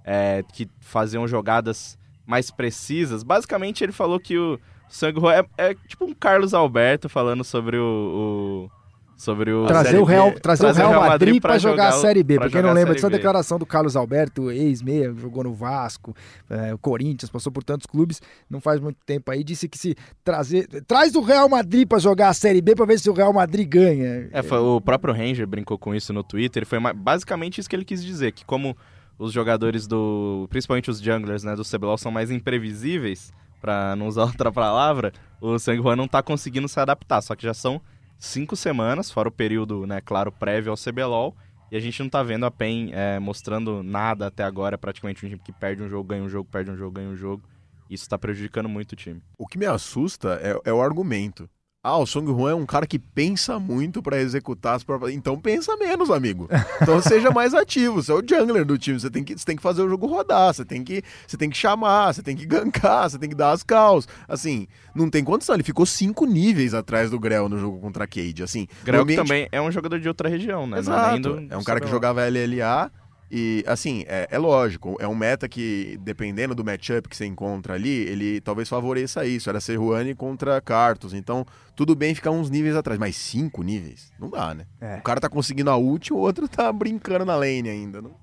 é, 0.04 0.44
que 0.52 0.68
faziam 0.80 1.26
jogadas 1.26 1.98
mais 2.26 2.50
precisas. 2.50 3.22
Basicamente 3.22 3.82
ele 3.82 3.92
falou 3.92 4.20
que 4.20 4.38
o 4.38 4.58
Seong 4.88 5.18
Hwan 5.18 5.32
é, 5.32 5.46
é, 5.56 5.74
tipo 5.74 6.04
um 6.04 6.14
Carlos 6.14 6.52
Alberto 6.52 7.08
falando 7.08 7.42
sobre 7.42 7.78
o, 7.78 8.68
o 8.68 8.81
sobre 9.22 9.52
o 9.52 9.66
trazer 9.66 9.98
o 9.98 10.04
Real, 10.04 10.32
trazer, 10.32 10.62
trazer 10.64 10.82
o 10.82 10.88
Real 10.88 11.00
Madrid, 11.00 11.40
para 11.40 11.56
jogar, 11.56 11.90
a 11.90 11.92
Série 11.92 12.24
B. 12.24 12.34
Pra 12.40 12.50
quem 12.50 12.60
não 12.60 12.72
lembra 12.72 12.92
dessa 12.92 13.08
declaração 13.08 13.56
do 13.56 13.64
Carlos 13.64 13.94
Alberto, 13.94 14.50
ex-meia, 14.50 15.14
jogou 15.16 15.44
no 15.44 15.54
Vasco, 15.54 16.12
é, 16.50 16.74
o 16.74 16.78
Corinthians, 16.78 17.30
passou 17.30 17.52
por 17.52 17.62
tantos 17.62 17.86
clubes, 17.86 18.20
não 18.50 18.60
faz 18.60 18.80
muito 18.80 18.98
tempo 19.06 19.30
aí, 19.30 19.44
disse 19.44 19.68
que 19.68 19.78
se 19.78 19.94
trazer, 20.24 20.66
traz 20.88 21.14
o 21.14 21.20
Real 21.20 21.48
Madrid 21.48 21.86
para 21.86 22.00
jogar 22.00 22.30
a 22.30 22.34
Série 22.34 22.60
B 22.60 22.74
para 22.74 22.84
ver 22.84 22.98
se 22.98 23.08
o 23.08 23.12
Real 23.12 23.32
Madrid 23.32 23.68
ganha. 23.68 24.28
É, 24.32 24.42
foi, 24.42 24.58
o 24.58 24.80
próprio 24.80 25.14
Ranger 25.14 25.46
brincou 25.46 25.78
com 25.78 25.94
isso 25.94 26.12
no 26.12 26.24
Twitter, 26.24 26.66
foi 26.66 26.80
basicamente 26.92 27.60
isso 27.60 27.70
que 27.70 27.76
ele 27.76 27.84
quis 27.84 28.04
dizer, 28.04 28.32
que 28.32 28.44
como 28.44 28.76
os 29.16 29.32
jogadores 29.32 29.86
do, 29.86 30.48
principalmente 30.50 30.90
os 30.90 31.00
junglers, 31.00 31.44
né, 31.44 31.54
do 31.54 31.62
CBLOL 31.62 31.96
são 31.96 32.10
mais 32.10 32.28
imprevisíveis, 32.32 33.32
para 33.60 33.94
não 33.94 34.08
usar 34.08 34.22
outra 34.26 34.50
palavra, 34.50 35.12
o 35.40 35.60
Sangue 35.60 35.80
não 35.94 36.08
tá 36.08 36.24
conseguindo 36.24 36.66
se 36.66 36.80
adaptar, 36.80 37.22
só 37.22 37.36
que 37.36 37.44
já 37.44 37.54
são 37.54 37.80
cinco 38.22 38.54
semanas, 38.54 39.10
fora 39.10 39.28
o 39.28 39.32
período, 39.32 39.84
né, 39.84 40.00
claro, 40.00 40.30
prévio 40.30 40.70
ao 40.70 40.76
CBLOL. 40.76 41.36
E 41.70 41.76
a 41.76 41.80
gente 41.80 42.00
não 42.00 42.08
tá 42.08 42.22
vendo 42.22 42.44
a 42.44 42.50
PEN 42.50 42.90
é, 42.92 43.18
mostrando 43.18 43.82
nada 43.82 44.26
até 44.26 44.44
agora. 44.44 44.76
Praticamente 44.76 45.24
um 45.24 45.28
time 45.28 45.40
que 45.42 45.52
perde 45.52 45.82
um 45.82 45.88
jogo, 45.88 46.08
ganha 46.08 46.22
um 46.22 46.28
jogo, 46.28 46.48
perde 46.50 46.70
um 46.70 46.76
jogo, 46.76 46.92
ganha 46.92 47.08
um 47.08 47.16
jogo. 47.16 47.42
Isso 47.90 48.08
tá 48.08 48.18
prejudicando 48.18 48.68
muito 48.68 48.92
o 48.92 48.96
time. 48.96 49.22
O 49.38 49.46
que 49.46 49.58
me 49.58 49.66
assusta 49.66 50.38
é, 50.42 50.70
é 50.70 50.72
o 50.72 50.82
argumento. 50.82 51.48
Ah, 51.84 51.98
o 51.98 52.06
Song 52.06 52.24
Juan 52.30 52.52
é 52.52 52.54
um 52.54 52.64
cara 52.64 52.86
que 52.86 52.96
pensa 52.96 53.58
muito 53.58 54.00
para 54.00 54.20
executar 54.20 54.76
as 54.76 54.84
próprias. 54.84 55.12
Então 55.12 55.36
pensa 55.36 55.76
menos, 55.76 56.12
amigo. 56.12 56.48
Então 56.80 57.02
seja 57.02 57.32
mais 57.32 57.54
ativo. 57.54 58.00
Você 58.00 58.12
é 58.12 58.14
o 58.14 58.22
jungler 58.22 58.64
do 58.64 58.78
time. 58.78 59.00
Você 59.00 59.10
tem 59.10 59.24
que, 59.24 59.36
você 59.36 59.44
tem 59.44 59.56
que 59.56 59.62
fazer 59.62 59.82
o 59.82 59.88
jogo 59.88 60.06
rodar. 60.06 60.54
Você 60.54 60.64
tem 60.64 60.84
que, 60.84 61.02
você 61.26 61.36
tem 61.36 61.50
que 61.50 61.56
chamar. 61.56 62.14
Você 62.14 62.22
tem 62.22 62.36
que 62.36 62.46
gankar. 62.46 63.10
Você 63.10 63.18
tem 63.18 63.28
que 63.28 63.34
dar 63.34 63.50
as 63.50 63.64
calls. 63.64 64.06
Assim, 64.28 64.68
não 64.94 65.10
tem 65.10 65.24
condição. 65.24 65.56
Ele 65.56 65.64
ficou 65.64 65.84
cinco 65.84 66.24
níveis 66.24 66.72
atrás 66.72 67.10
do 67.10 67.18
Grell 67.18 67.48
no 67.48 67.58
jogo 67.58 67.80
contra 67.80 68.04
a 68.04 68.06
Cade. 68.06 68.44
Assim, 68.44 68.68
Grell 68.84 69.02
ambiente... 69.02 69.20
também 69.20 69.48
é 69.50 69.60
um 69.60 69.72
jogador 69.72 69.98
de 69.98 70.06
outra 70.06 70.28
região, 70.28 70.68
né? 70.68 70.78
Exato. 70.78 71.44
É, 71.50 71.54
é 71.54 71.56
um 71.56 71.64
cara 71.64 71.80
que 71.80 71.88
jogava 71.88 72.20
LLA 72.24 72.92
e, 73.34 73.64
assim, 73.66 74.04
é, 74.06 74.28
é, 74.30 74.36
lógico, 74.36 74.94
é 75.00 75.08
um 75.08 75.14
meta 75.14 75.48
que, 75.48 75.98
dependendo 76.02 76.54
do 76.54 76.62
matchup 76.62 77.08
que 77.08 77.16
você 77.16 77.24
encontra 77.24 77.72
ali, 77.72 77.88
ele 77.88 78.42
talvez 78.42 78.68
favoreça 78.68 79.24
isso. 79.24 79.48
Era 79.48 79.58
Serruane 79.58 80.14
contra 80.14 80.60
Cartos. 80.60 81.14
Então, 81.14 81.46
tudo 81.74 81.94
bem 81.94 82.14
ficar 82.14 82.30
uns 82.30 82.50
níveis 82.50 82.76
atrás. 82.76 83.00
Mas 83.00 83.16
cinco 83.16 83.62
níveis? 83.62 84.12
Não 84.20 84.28
dá, 84.28 84.54
né? 84.54 84.66
É. 84.78 84.96
O 84.96 85.02
cara 85.02 85.18
tá 85.18 85.30
conseguindo 85.30 85.70
a 85.70 85.78
ult, 85.78 86.12
o 86.12 86.18
outro 86.18 86.46
tá 86.46 86.70
brincando 86.70 87.24
na 87.24 87.34
lane 87.34 87.70
ainda. 87.70 88.02
Não? 88.02 88.14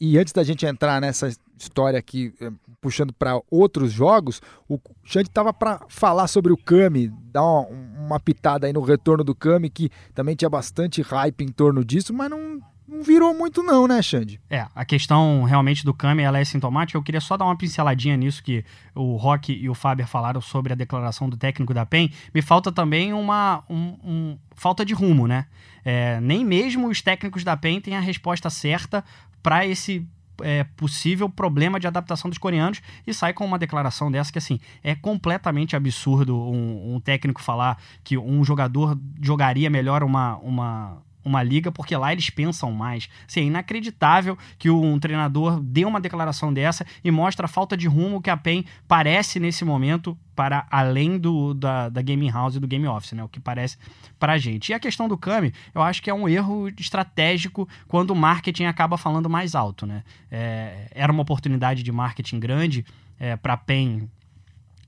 E 0.00 0.18
antes 0.18 0.32
da 0.32 0.42
gente 0.42 0.66
entrar 0.66 1.00
nessa 1.00 1.28
história 1.56 1.96
aqui, 1.96 2.34
eh, 2.40 2.50
puxando 2.80 3.12
para 3.12 3.40
outros 3.48 3.92
jogos, 3.92 4.42
o 4.68 4.78
Xande 5.04 5.30
tava 5.30 5.52
para 5.52 5.84
falar 5.88 6.26
sobre 6.26 6.52
o 6.52 6.56
Kami, 6.56 7.12
dar 7.32 7.42
uma, 7.42 7.68
uma 8.06 8.20
pitada 8.20 8.66
aí 8.66 8.72
no 8.72 8.80
retorno 8.80 9.22
do 9.22 9.36
Kami, 9.36 9.70
que 9.70 9.88
também 10.14 10.34
tinha 10.34 10.48
bastante 10.48 11.00
hype 11.00 11.44
em 11.44 11.48
torno 11.48 11.84
disso, 11.84 12.12
mas 12.12 12.28
não 12.28 12.60
virou 13.02 13.34
muito 13.34 13.62
não, 13.62 13.86
né, 13.86 14.00
Xande? 14.02 14.40
É, 14.48 14.66
a 14.74 14.84
questão 14.84 15.44
realmente 15.44 15.84
do 15.84 15.94
Kami, 15.94 16.22
ela 16.22 16.38
é 16.38 16.44
sintomática. 16.44 16.96
Eu 16.96 17.02
queria 17.02 17.20
só 17.20 17.36
dar 17.36 17.44
uma 17.44 17.56
pinceladinha 17.56 18.16
nisso 18.16 18.42
que 18.42 18.64
o 18.94 19.16
Rock 19.16 19.52
e 19.52 19.68
o 19.68 19.74
Faber 19.74 20.06
falaram 20.06 20.40
sobre 20.40 20.72
a 20.72 20.76
declaração 20.76 21.28
do 21.28 21.36
técnico 21.36 21.74
da 21.74 21.86
PEN. 21.86 22.10
Me 22.34 22.42
falta 22.42 22.70
também 22.70 23.12
uma 23.12 23.62
um, 23.68 23.96
um, 24.04 24.38
falta 24.54 24.84
de 24.84 24.94
rumo, 24.94 25.26
né? 25.26 25.46
É, 25.84 26.20
nem 26.20 26.44
mesmo 26.44 26.88
os 26.88 27.00
técnicos 27.00 27.44
da 27.44 27.56
PEN 27.56 27.80
têm 27.80 27.96
a 27.96 28.00
resposta 28.00 28.50
certa 28.50 29.04
para 29.42 29.66
esse 29.66 30.06
é, 30.42 30.64
possível 30.64 31.28
problema 31.28 31.80
de 31.80 31.86
adaptação 31.86 32.28
dos 32.28 32.38
coreanos 32.38 32.80
e 33.06 33.12
sai 33.12 33.32
com 33.32 33.44
uma 33.44 33.58
declaração 33.58 34.10
dessa 34.10 34.32
que 34.32 34.38
assim 34.38 34.60
é 34.82 34.94
completamente 34.94 35.74
absurdo 35.74 36.36
um, 36.36 36.94
um 36.94 37.00
técnico 37.00 37.42
falar 37.42 37.78
que 38.04 38.16
um 38.16 38.44
jogador 38.44 38.98
jogaria 39.20 39.68
melhor 39.70 40.02
uma, 40.02 40.36
uma 40.36 41.02
uma 41.28 41.42
liga, 41.42 41.70
porque 41.70 41.96
lá 41.96 42.12
eles 42.12 42.30
pensam 42.30 42.72
mais. 42.72 43.08
Assim, 43.28 43.40
é 43.40 43.44
inacreditável 43.44 44.36
que 44.58 44.70
um 44.70 44.98
treinador 44.98 45.60
dê 45.60 45.84
uma 45.84 46.00
declaração 46.00 46.52
dessa 46.52 46.86
e 47.04 47.10
mostra 47.10 47.46
a 47.46 47.48
falta 47.48 47.76
de 47.76 47.86
rumo 47.86 48.20
que 48.20 48.30
a 48.30 48.36
PEN 48.36 48.64
parece 48.86 49.38
nesse 49.38 49.64
momento 49.64 50.16
para 50.34 50.66
além 50.70 51.18
do, 51.18 51.52
da, 51.52 51.88
da 51.88 52.00
gaming 52.00 52.30
house 52.30 52.54
e 52.56 52.60
do 52.60 52.66
game 52.66 52.86
office, 52.86 53.12
né? 53.12 53.24
O 53.24 53.28
que 53.28 53.40
parece 53.40 53.76
para 54.18 54.34
a 54.34 54.38
gente. 54.38 54.70
E 54.70 54.72
a 54.72 54.78
questão 54.78 55.08
do 55.08 55.18
Kami, 55.18 55.52
eu 55.74 55.82
acho 55.82 56.02
que 56.02 56.08
é 56.08 56.14
um 56.14 56.28
erro 56.28 56.68
estratégico 56.78 57.68
quando 57.86 58.10
o 58.10 58.16
marketing 58.16 58.64
acaba 58.64 58.96
falando 58.96 59.28
mais 59.28 59.54
alto, 59.54 59.84
né? 59.84 60.02
É, 60.30 60.88
era 60.92 61.12
uma 61.12 61.22
oportunidade 61.22 61.82
de 61.82 61.92
marketing 61.92 62.38
grande 62.38 62.84
é, 63.18 63.36
para 63.36 63.54
a 63.54 63.56
PEN 63.56 64.08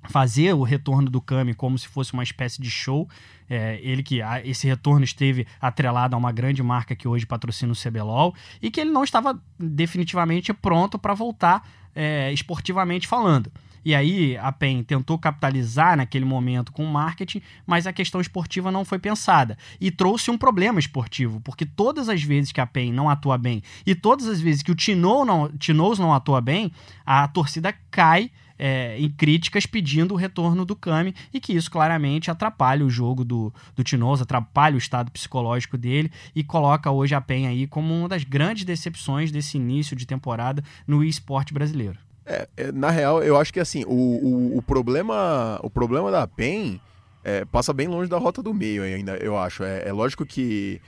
fazer 0.09 0.55
o 0.55 0.63
retorno 0.63 1.11
do 1.11 1.21
Kami 1.21 1.55
como 1.55 1.79
se 1.79 1.87
fosse 1.87 2.13
uma 2.13 2.23
espécie 2.23 2.61
de 2.61 2.71
show. 2.71 3.09
É, 3.49 3.81
ele 3.83 4.03
que 4.03 4.23
a, 4.23 4.45
esse 4.47 4.67
retorno 4.67 5.05
esteve 5.05 5.47
atrelado 5.61 6.15
a 6.15 6.19
uma 6.19 6.33
grande 6.33 6.63
marca 6.63 6.95
que 6.95 7.09
hoje 7.09 7.27
patrocina 7.27 7.73
o 7.73 7.77
CBLOL 7.77 8.35
e 8.63 8.71
que 8.71 8.81
ele 8.81 8.91
não 8.91 9.03
estava 9.03 9.41
definitivamente 9.59 10.53
pronto 10.53 10.99
para 10.99 11.15
voltar 11.15 11.69
é, 11.95 12.33
esportivamente 12.33 13.09
falando. 13.09 13.51
E 13.85 13.95
aí 13.95 14.37
a 14.37 14.53
PEN 14.53 14.83
tentou 14.83 15.19
capitalizar 15.19 15.97
naquele 15.97 16.25
momento 16.25 16.73
com 16.73 16.85
o 16.85 16.93
marketing, 16.93 17.41
mas 17.67 17.87
a 17.87 17.93
questão 17.93 18.21
esportiva 18.21 18.71
não 18.71 18.85
foi 18.85 18.99
pensada. 18.99 19.57
E 19.81 19.91
trouxe 19.91 20.31
um 20.31 20.37
problema 20.37 20.79
esportivo, 20.79 21.41
porque 21.41 21.65
todas 21.65 22.09
as 22.09 22.23
vezes 22.23 22.53
que 22.53 22.61
a 22.61 22.67
PEN 22.67 22.93
não 22.93 23.09
atua 23.09 23.39
bem 23.39 23.63
e 23.87 23.95
todas 23.95 24.27
as 24.27 24.41
vezes 24.41 24.63
que 24.63 24.71
o 24.71 24.75
Tinoz 24.75 25.27
não, 25.27 25.49
Tinoz 25.53 25.99
não 25.99 26.13
atua 26.13 26.41
bem, 26.41 26.71
a 27.07 27.27
torcida 27.27 27.75
cai 27.91 28.31
é, 28.61 28.95
em 28.99 29.09
críticas 29.09 29.65
pedindo 29.65 30.13
o 30.13 30.17
retorno 30.17 30.67
do 30.67 30.77
Kami 30.77 31.15
e 31.33 31.41
que 31.41 31.55
isso 31.55 31.71
claramente 31.71 32.31
atrapalha 32.31 32.85
o 32.85 32.91
jogo 32.91 33.25
do, 33.25 33.53
do 33.75 33.83
Tinoz, 33.83 34.21
atrapalha 34.21 34.75
o 34.75 34.79
estado 34.79 35.11
psicológico 35.11 35.79
dele 35.79 36.13
e 36.37 36.45
coloca 36.45 36.91
hoje 36.91 37.15
a 37.15 37.21
PEN 37.23 37.47
aí 37.47 37.67
como 37.67 37.95
uma 37.95 38.09
das 38.09 38.23
grandes 38.23 38.65
decepções 38.65 39.33
desse 39.33 39.57
início 39.57 39.97
de 39.97 40.07
temporada 40.07 40.63
no 40.87 41.03
esporte 41.03 41.55
brasileiro. 41.55 41.99
É, 42.27 42.47
é, 42.55 42.71
na 42.71 42.91
real, 42.91 43.23
eu 43.23 43.39
acho 43.39 43.51
que 43.51 43.59
assim, 43.59 43.83
o, 43.87 43.95
o, 43.95 44.59
o 44.59 44.63
problema, 44.63 45.59
o 45.63 45.71
problema 45.71 46.11
da 46.11 46.27
PEN 46.27 46.79
é, 47.25 47.47
passa 47.47 47.73
bem 47.73 47.89
longe 47.89 48.11
da 48.11 48.19
rota 48.19 48.43
do 48.43 48.53
meio 48.53 48.83
ainda, 48.83 49.17
eu 49.17 49.39
acho. 49.39 49.65
É, 49.65 49.89
é 49.89 49.93
lógico 49.93 50.27
que 50.27 50.81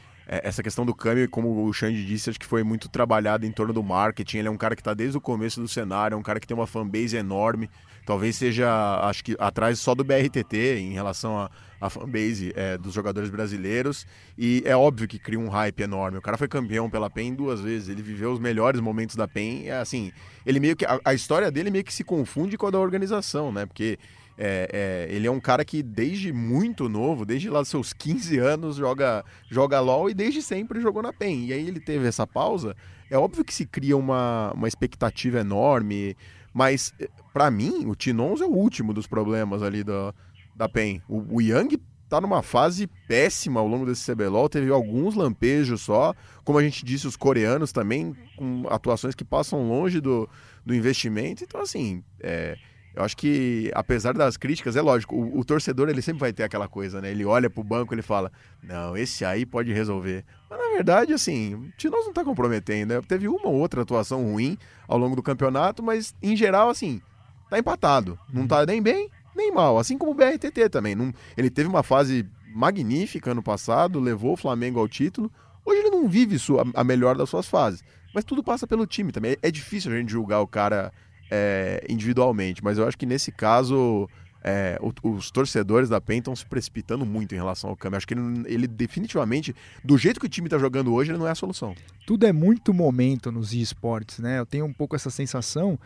essa 0.43 0.63
questão 0.63 0.87
do 0.87 0.95
câmbio, 0.95 1.29
como 1.29 1.67
o 1.67 1.73
Xande 1.73 2.07
disse, 2.07 2.31
acho 2.31 2.41
que 2.41 2.47
foi 2.47 2.63
muito 2.63 2.89
trabalhado 2.89 3.45
em 3.45 3.53
torno 3.53 3.73
do 3.73 3.83
marketing. 3.83 4.39
Ele 4.39 4.49
é 4.49 4.51
um 4.51 4.57
cara 4.57 4.75
que 4.75 4.81
está 4.81 4.95
desde 4.95 5.19
o 5.19 5.21
começo 5.21 5.61
do 5.61 5.69
cenário, 5.69 6.15
é 6.15 6.19
um 6.19 6.23
cara 6.23 6.41
que 6.41 6.47
tem 6.47 6.57
uma 6.57 6.67
fanbase 6.67 7.17
enorme. 7.17 7.69
Talvez 8.07 8.35
seja, 8.37 8.69
acho 9.03 9.23
que 9.23 9.37
atrás 9.39 9.79
só 9.79 9.95
do 9.95 10.03
BRTT 10.03 10.79
em 10.79 10.93
relação 10.93 11.39
à 11.39 11.51
a, 11.81 11.87
a, 11.87 11.91
fanbase 11.91 12.53
é, 12.57 12.77
dos 12.79 12.95
jogadores 12.95 13.31
brasileiros. 13.31 14.07
E 14.37 14.63
é 14.65 14.77
óbvio 14.77 15.07
que 15.07 15.19
cria 15.19 15.39
um 15.39 15.49
hype 15.49 15.81
enorme. 15.81 16.19
O 16.19 16.23
cara 16.23 16.39
foi 16.39 16.49
campeão 16.49 16.91
pela 16.91 17.11
PEN 17.11 17.35
duas 17.35 17.61
vezes, 17.61 17.89
ele 17.89 18.03
viveu 18.03 18.33
os 18.33 18.41
melhores 18.41 18.81
momentos 18.81 19.15
da 19.15 19.29
PEN. 19.29 19.67
É 19.67 19.79
assim, 19.79 20.11
ele 20.45 20.59
meio 20.59 20.75
que. 20.75 20.85
A, 20.85 20.99
a 21.05 21.15
história 21.15 21.51
dele 21.51 21.71
meio 21.71 21.85
que 21.85 21.95
se 21.95 22.03
confunde 22.03 22.57
com 22.57 22.67
a 22.67 22.71
da 22.71 22.79
organização, 22.79 23.53
né? 23.53 23.67
Porque 23.67 23.99
é, 24.37 25.09
é, 25.11 25.15
ele 25.15 25.27
é 25.27 25.31
um 25.31 25.41
cara 25.41 25.65
que 25.65 25.83
desde 25.83 26.33
muito 26.33 26.89
novo, 26.89 27.25
desde 27.25 27.51
lá 27.51 27.61
dos 27.61 27.69
seus 27.69 27.93
15 27.93 28.39
anos, 28.39 28.77
joga, 28.77 29.25
joga 29.51 29.81
LOL 29.81 30.11
e 30.11 30.15
desde 30.15 30.43
sempre 30.43 30.81
jogou 30.81 31.03
na 31.03 31.13
PEN. 31.13 31.47
E 31.47 31.53
aí 31.53 31.67
ele 31.67 31.81
teve 31.81 32.07
essa 32.07 32.27
pausa. 32.27 32.75
É 33.11 33.19
óbvio 33.19 33.45
que 33.45 33.53
se 33.53 33.67
cria 33.67 33.97
uma, 33.97 34.53
uma 34.55 34.69
expectativa 34.69 35.41
enorme, 35.41 36.17
mas 36.53 36.95
eh, 36.99 37.09
para 37.33 37.51
mim, 37.51 37.87
o 37.87 37.95
Tinons 37.95 38.41
é 38.41 38.47
o 38.47 38.53
último 38.53 38.95
dos 38.95 39.07
problemas 39.07 39.63
ali 39.63 39.85
da, 39.85 40.15
da 40.57 40.69
PEN. 40.69 41.03
O, 41.09 41.37
o 41.37 41.41
Yang 41.41 41.79
tá 42.09 42.21
numa 42.21 42.43
fase 42.43 42.87
péssima 43.09 43.59
ao 43.59 43.67
longo 43.67 43.87
desse 43.87 44.13
CBLOL, 44.13 44.47
teve 44.47 44.71
alguns 44.71 45.15
lampejos 45.15 45.81
só, 45.81 46.15
como 46.45 46.59
a 46.59 46.63
gente 46.63 46.85
disse, 46.85 47.07
os 47.07 47.17
coreanos 47.17 47.73
também, 47.73 48.15
com 48.37 48.65
atuações 48.69 49.15
que 49.15 49.25
passam 49.25 49.67
longe 49.67 49.99
do, 49.99 50.29
do 50.65 50.75
investimento. 50.75 51.43
Então, 51.43 51.63
assim, 51.63 52.05
é, 52.21 52.57
eu 52.95 53.03
acho 53.03 53.17
que, 53.17 53.71
apesar 53.75 54.13
das 54.13 54.37
críticas, 54.37 54.77
é 54.77 54.83
lógico, 54.83 55.17
o, 55.17 55.39
o, 55.39 55.45
torcedor 55.45 55.89
ele 55.89 56.03
sempre 56.03 56.21
vai 56.21 56.33
ter 56.33 56.43
aquela 56.43 56.69
coisa, 56.69 57.01
né? 57.01 57.11
Ele 57.11 57.25
olha 57.25 57.49
pro 57.49 57.65
banco 57.65 57.95
ele 57.95 58.03
fala, 58.03 58.31
não, 58.63 58.97
esse 58.97 59.25
aí 59.25 59.47
pode 59.47 59.73
resolver. 59.73 60.25
Mas 60.51 60.59
na 60.59 60.69
verdade, 60.77 61.13
assim, 61.15 61.55
o 61.55 61.71
Tinoz 61.79 62.05
não 62.05 62.13
tá 62.13 62.23
comprometendo, 62.23 62.91
né? 62.91 63.01
Teve 63.07 63.29
uma 63.29 63.49
ou 63.49 63.55
outra 63.55 63.81
atuação 63.81 64.23
ruim 64.25 64.59
ao 64.87 64.99
longo 64.99 65.17
do 65.17 65.23
campeonato, 65.23 65.83
mas 65.83 66.15
em 66.23 66.37
geral, 66.37 66.69
assim, 66.69 67.01
tá 67.49 67.59
empatado. 67.59 68.19
Não 68.31 68.47
tá 68.47 68.67
nem 68.67 68.83
bem, 68.83 69.11
nem 69.35 69.51
mal. 69.51 69.79
Assim 69.79 69.97
como 69.97 70.11
o 70.11 70.15
BRTT 70.15 70.69
também. 70.69 70.95
Não, 70.95 71.15
ele 71.35 71.49
teve 71.49 71.69
uma 71.69 71.83
fase 71.83 72.29
magnífica 72.55 73.31
ano 73.31 73.43
passado, 73.43 73.99
levou 74.01 74.35
o 74.35 74.37
Flamengo 74.37 74.79
ao 74.79 74.87
título. 74.87 75.33
Hoje 75.65 75.81
ele 75.81 75.91
não 75.91 76.07
vive 76.09 76.39
sua, 76.39 76.67
a 76.75 76.85
melhor 76.85 77.17
das 77.17 77.31
suas 77.31 77.47
fases. 77.47 77.83
Mas 78.15 78.25
tudo 78.25 78.43
passa 78.43 78.67
pelo 78.67 78.87
time 78.87 79.13
também. 79.13 79.33
É, 79.33 79.49
é 79.49 79.51
difícil 79.51 79.91
a 79.93 79.97
gente 79.97 80.13
julgar 80.13 80.41
o 80.41 80.47
cara 80.47 80.93
é, 81.35 81.83
individualmente, 81.89 82.63
mas 82.63 82.77
eu 82.77 82.87
acho 82.87 82.99
que 82.99 83.07
nesse 83.07 83.33
caso 83.33 84.07
é, 84.45 84.79
os 85.03 85.31
torcedores 85.31 85.89
da 85.89 85.99
PEN 85.99 86.19
estão 86.19 86.37
se 86.37 86.45
precipitando 86.45 87.07
muito 87.07 87.33
em 87.35 87.39
relação 87.39 87.71
ao 87.71 87.77
Kami. 87.77 87.97
Acho 87.97 88.07
que 88.07 88.13
ele, 88.13 88.43
ele, 88.45 88.67
definitivamente, 88.67 89.55
do 89.83 89.97
jeito 89.97 90.21
que 90.21 90.27
o 90.27 90.29
time 90.29 90.47
está 90.47 90.59
jogando 90.59 90.93
hoje, 90.93 91.11
ele 91.11 91.19
não 91.19 91.27
é 91.27 91.31
a 91.31 91.35
solução. 91.35 91.75
Tudo 92.07 92.27
é 92.27 92.33
muito 92.33 92.75
momento 92.75 93.33
nos 93.33 93.55
esportes, 93.55 94.19
né? 94.19 94.39
Eu 94.39 94.45
tenho 94.45 94.67
um 94.67 94.73
pouco 94.75 94.95
essa 94.95 95.09
sensação 95.09 95.79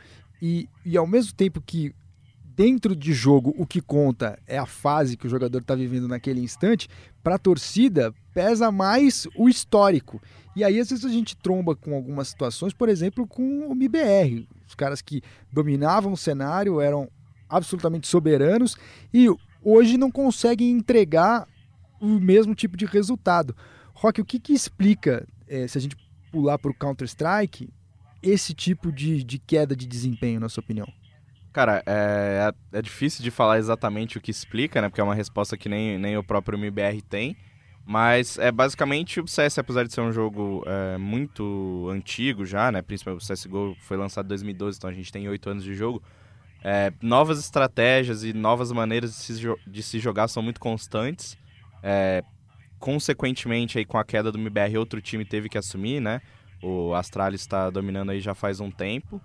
e, 0.42 0.68
e 0.84 0.96
ao 0.96 1.06
mesmo 1.06 1.32
tempo 1.32 1.62
que 1.64 1.94
dentro 2.56 2.96
de 2.96 3.12
jogo 3.12 3.54
o 3.56 3.66
que 3.66 3.80
conta 3.80 4.36
é 4.48 4.58
a 4.58 4.66
fase 4.66 5.16
que 5.16 5.28
o 5.28 5.30
jogador 5.30 5.58
está 5.58 5.76
vivendo 5.76 6.08
naquele 6.08 6.40
instante, 6.40 6.88
para 7.22 7.36
a 7.36 7.38
torcida 7.38 8.12
pesa 8.36 8.70
mais 8.70 9.26
o 9.34 9.48
histórico. 9.48 10.20
E 10.54 10.62
aí 10.62 10.78
às 10.78 10.90
vezes 10.90 11.04
a 11.04 11.08
gente 11.08 11.34
tromba 11.36 11.74
com 11.74 11.94
algumas 11.94 12.28
situações, 12.28 12.74
por 12.74 12.88
exemplo, 12.88 13.26
com 13.26 13.68
o 13.68 13.72
MBR 13.72 14.46
os 14.66 14.74
caras 14.74 15.00
que 15.00 15.22
dominavam 15.52 16.12
o 16.12 16.16
cenário, 16.16 16.80
eram 16.80 17.08
absolutamente 17.48 18.06
soberanos 18.08 18.76
e 19.14 19.28
hoje 19.62 19.96
não 19.96 20.10
conseguem 20.10 20.70
entregar 20.70 21.46
o 22.00 22.20
mesmo 22.20 22.54
tipo 22.54 22.76
de 22.76 22.84
resultado. 22.84 23.56
Rock, 23.94 24.20
o 24.20 24.24
que, 24.24 24.38
que 24.38 24.52
explica, 24.52 25.26
é, 25.48 25.66
se 25.66 25.78
a 25.78 25.80
gente 25.80 25.96
pular 26.30 26.58
para 26.58 26.70
o 26.70 26.74
Counter-Strike, 26.74 27.70
esse 28.22 28.52
tipo 28.52 28.92
de, 28.92 29.22
de 29.22 29.38
queda 29.38 29.74
de 29.74 29.86
desempenho, 29.86 30.40
na 30.40 30.48
sua 30.48 30.62
opinião? 30.62 30.86
Cara, 31.52 31.82
é, 31.86 32.52
é 32.72 32.82
difícil 32.82 33.22
de 33.22 33.30
falar 33.30 33.58
exatamente 33.58 34.18
o 34.18 34.20
que 34.20 34.30
explica, 34.30 34.82
né? 34.82 34.90
Porque 34.90 35.00
é 35.00 35.04
uma 35.04 35.14
resposta 35.14 35.56
que 35.56 35.70
nem, 35.70 35.96
nem 35.98 36.18
o 36.18 36.24
próprio 36.24 36.58
MBR 36.58 37.00
tem. 37.00 37.34
Mas 37.86 38.36
é 38.36 38.50
basicamente 38.50 39.20
o 39.20 39.28
CS, 39.28 39.58
apesar 39.58 39.84
de 39.84 39.94
ser 39.94 40.00
um 40.00 40.10
jogo 40.10 40.64
é, 40.66 40.98
muito 40.98 41.88
antigo 41.88 42.44
já, 42.44 42.72
né? 42.72 42.82
Principalmente 42.82 43.22
o 43.22 43.32
CSGO 43.32 43.76
foi 43.78 43.96
lançado 43.96 44.26
em 44.26 44.28
2012, 44.30 44.76
então 44.76 44.90
a 44.90 44.92
gente 44.92 45.12
tem 45.12 45.28
oito 45.28 45.48
anos 45.48 45.62
de 45.62 45.72
jogo. 45.72 46.02
É, 46.64 46.92
novas 47.00 47.38
estratégias 47.38 48.24
e 48.24 48.32
novas 48.32 48.72
maneiras 48.72 49.10
de 49.12 49.16
se, 49.16 49.54
de 49.64 49.82
se 49.84 50.00
jogar 50.00 50.26
são 50.26 50.42
muito 50.42 50.58
constantes. 50.58 51.38
É, 51.80 52.24
consequentemente, 52.80 53.78
aí, 53.78 53.84
com 53.84 53.98
a 53.98 54.04
queda 54.04 54.32
do 54.32 54.38
MBR, 54.38 54.78
outro 54.78 55.00
time 55.00 55.24
teve 55.24 55.48
que 55.48 55.56
assumir, 55.56 56.00
né? 56.00 56.20
O 56.60 56.92
Astralis 56.92 57.42
está 57.42 57.70
dominando 57.70 58.10
aí 58.10 58.20
já 58.20 58.34
faz 58.34 58.58
um 58.58 58.70
tempo. 58.70 59.22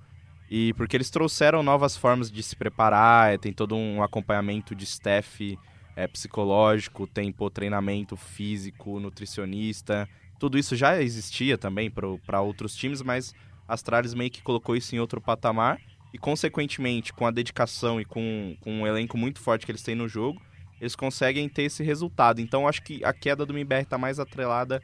E 0.52 0.72
porque 0.74 0.96
eles 0.96 1.10
trouxeram 1.10 1.64
novas 1.64 1.98
formas 1.98 2.30
de 2.30 2.44
se 2.44 2.56
preparar, 2.56 3.40
tem 3.40 3.52
todo 3.52 3.76
um 3.76 4.04
acompanhamento 4.04 4.76
de 4.76 4.84
staff 4.84 5.58
é, 5.96 6.08
psicológico, 6.08 7.08
tem 7.08 7.32
pô, 7.32 7.50
treinamento 7.50 8.16
físico, 8.16 9.00
nutricionista. 9.00 10.08
Tudo 10.40 10.58
isso 10.58 10.76
já 10.76 11.02
existia 11.02 11.58
também 11.58 11.92
para 11.92 12.42
outros 12.42 12.76
times, 12.76 13.02
mas 13.02 13.34
Astralis 13.68 14.14
meio 14.14 14.32
que 14.32 14.42
colocou 14.42 14.76
isso 14.76 14.96
em 14.96 15.00
outro 15.00 15.22
patamar. 15.22 15.80
E, 16.14 16.18
consequentemente, 16.18 17.14
com 17.14 17.26
a 17.26 17.32
dedicação 17.32 18.02
e 18.02 18.06
com, 18.06 18.56
com 18.60 18.82
um 18.82 18.88
elenco 18.88 19.18
muito 19.18 19.40
forte 19.40 19.66
que 19.66 19.72
eles 19.72 19.84
têm 19.84 19.96
no 19.96 20.10
jogo, 20.10 20.42
eles 20.80 20.96
conseguem 20.96 21.48
ter 21.48 21.64
esse 21.64 21.84
resultado. 21.84 22.42
Então, 22.42 22.68
acho 22.68 22.82
que 22.82 23.04
a 23.06 23.14
queda 23.14 23.46
do 23.46 23.54
MBR 23.54 23.84
está 23.84 23.98
mais 23.98 24.20
atrelada 24.20 24.82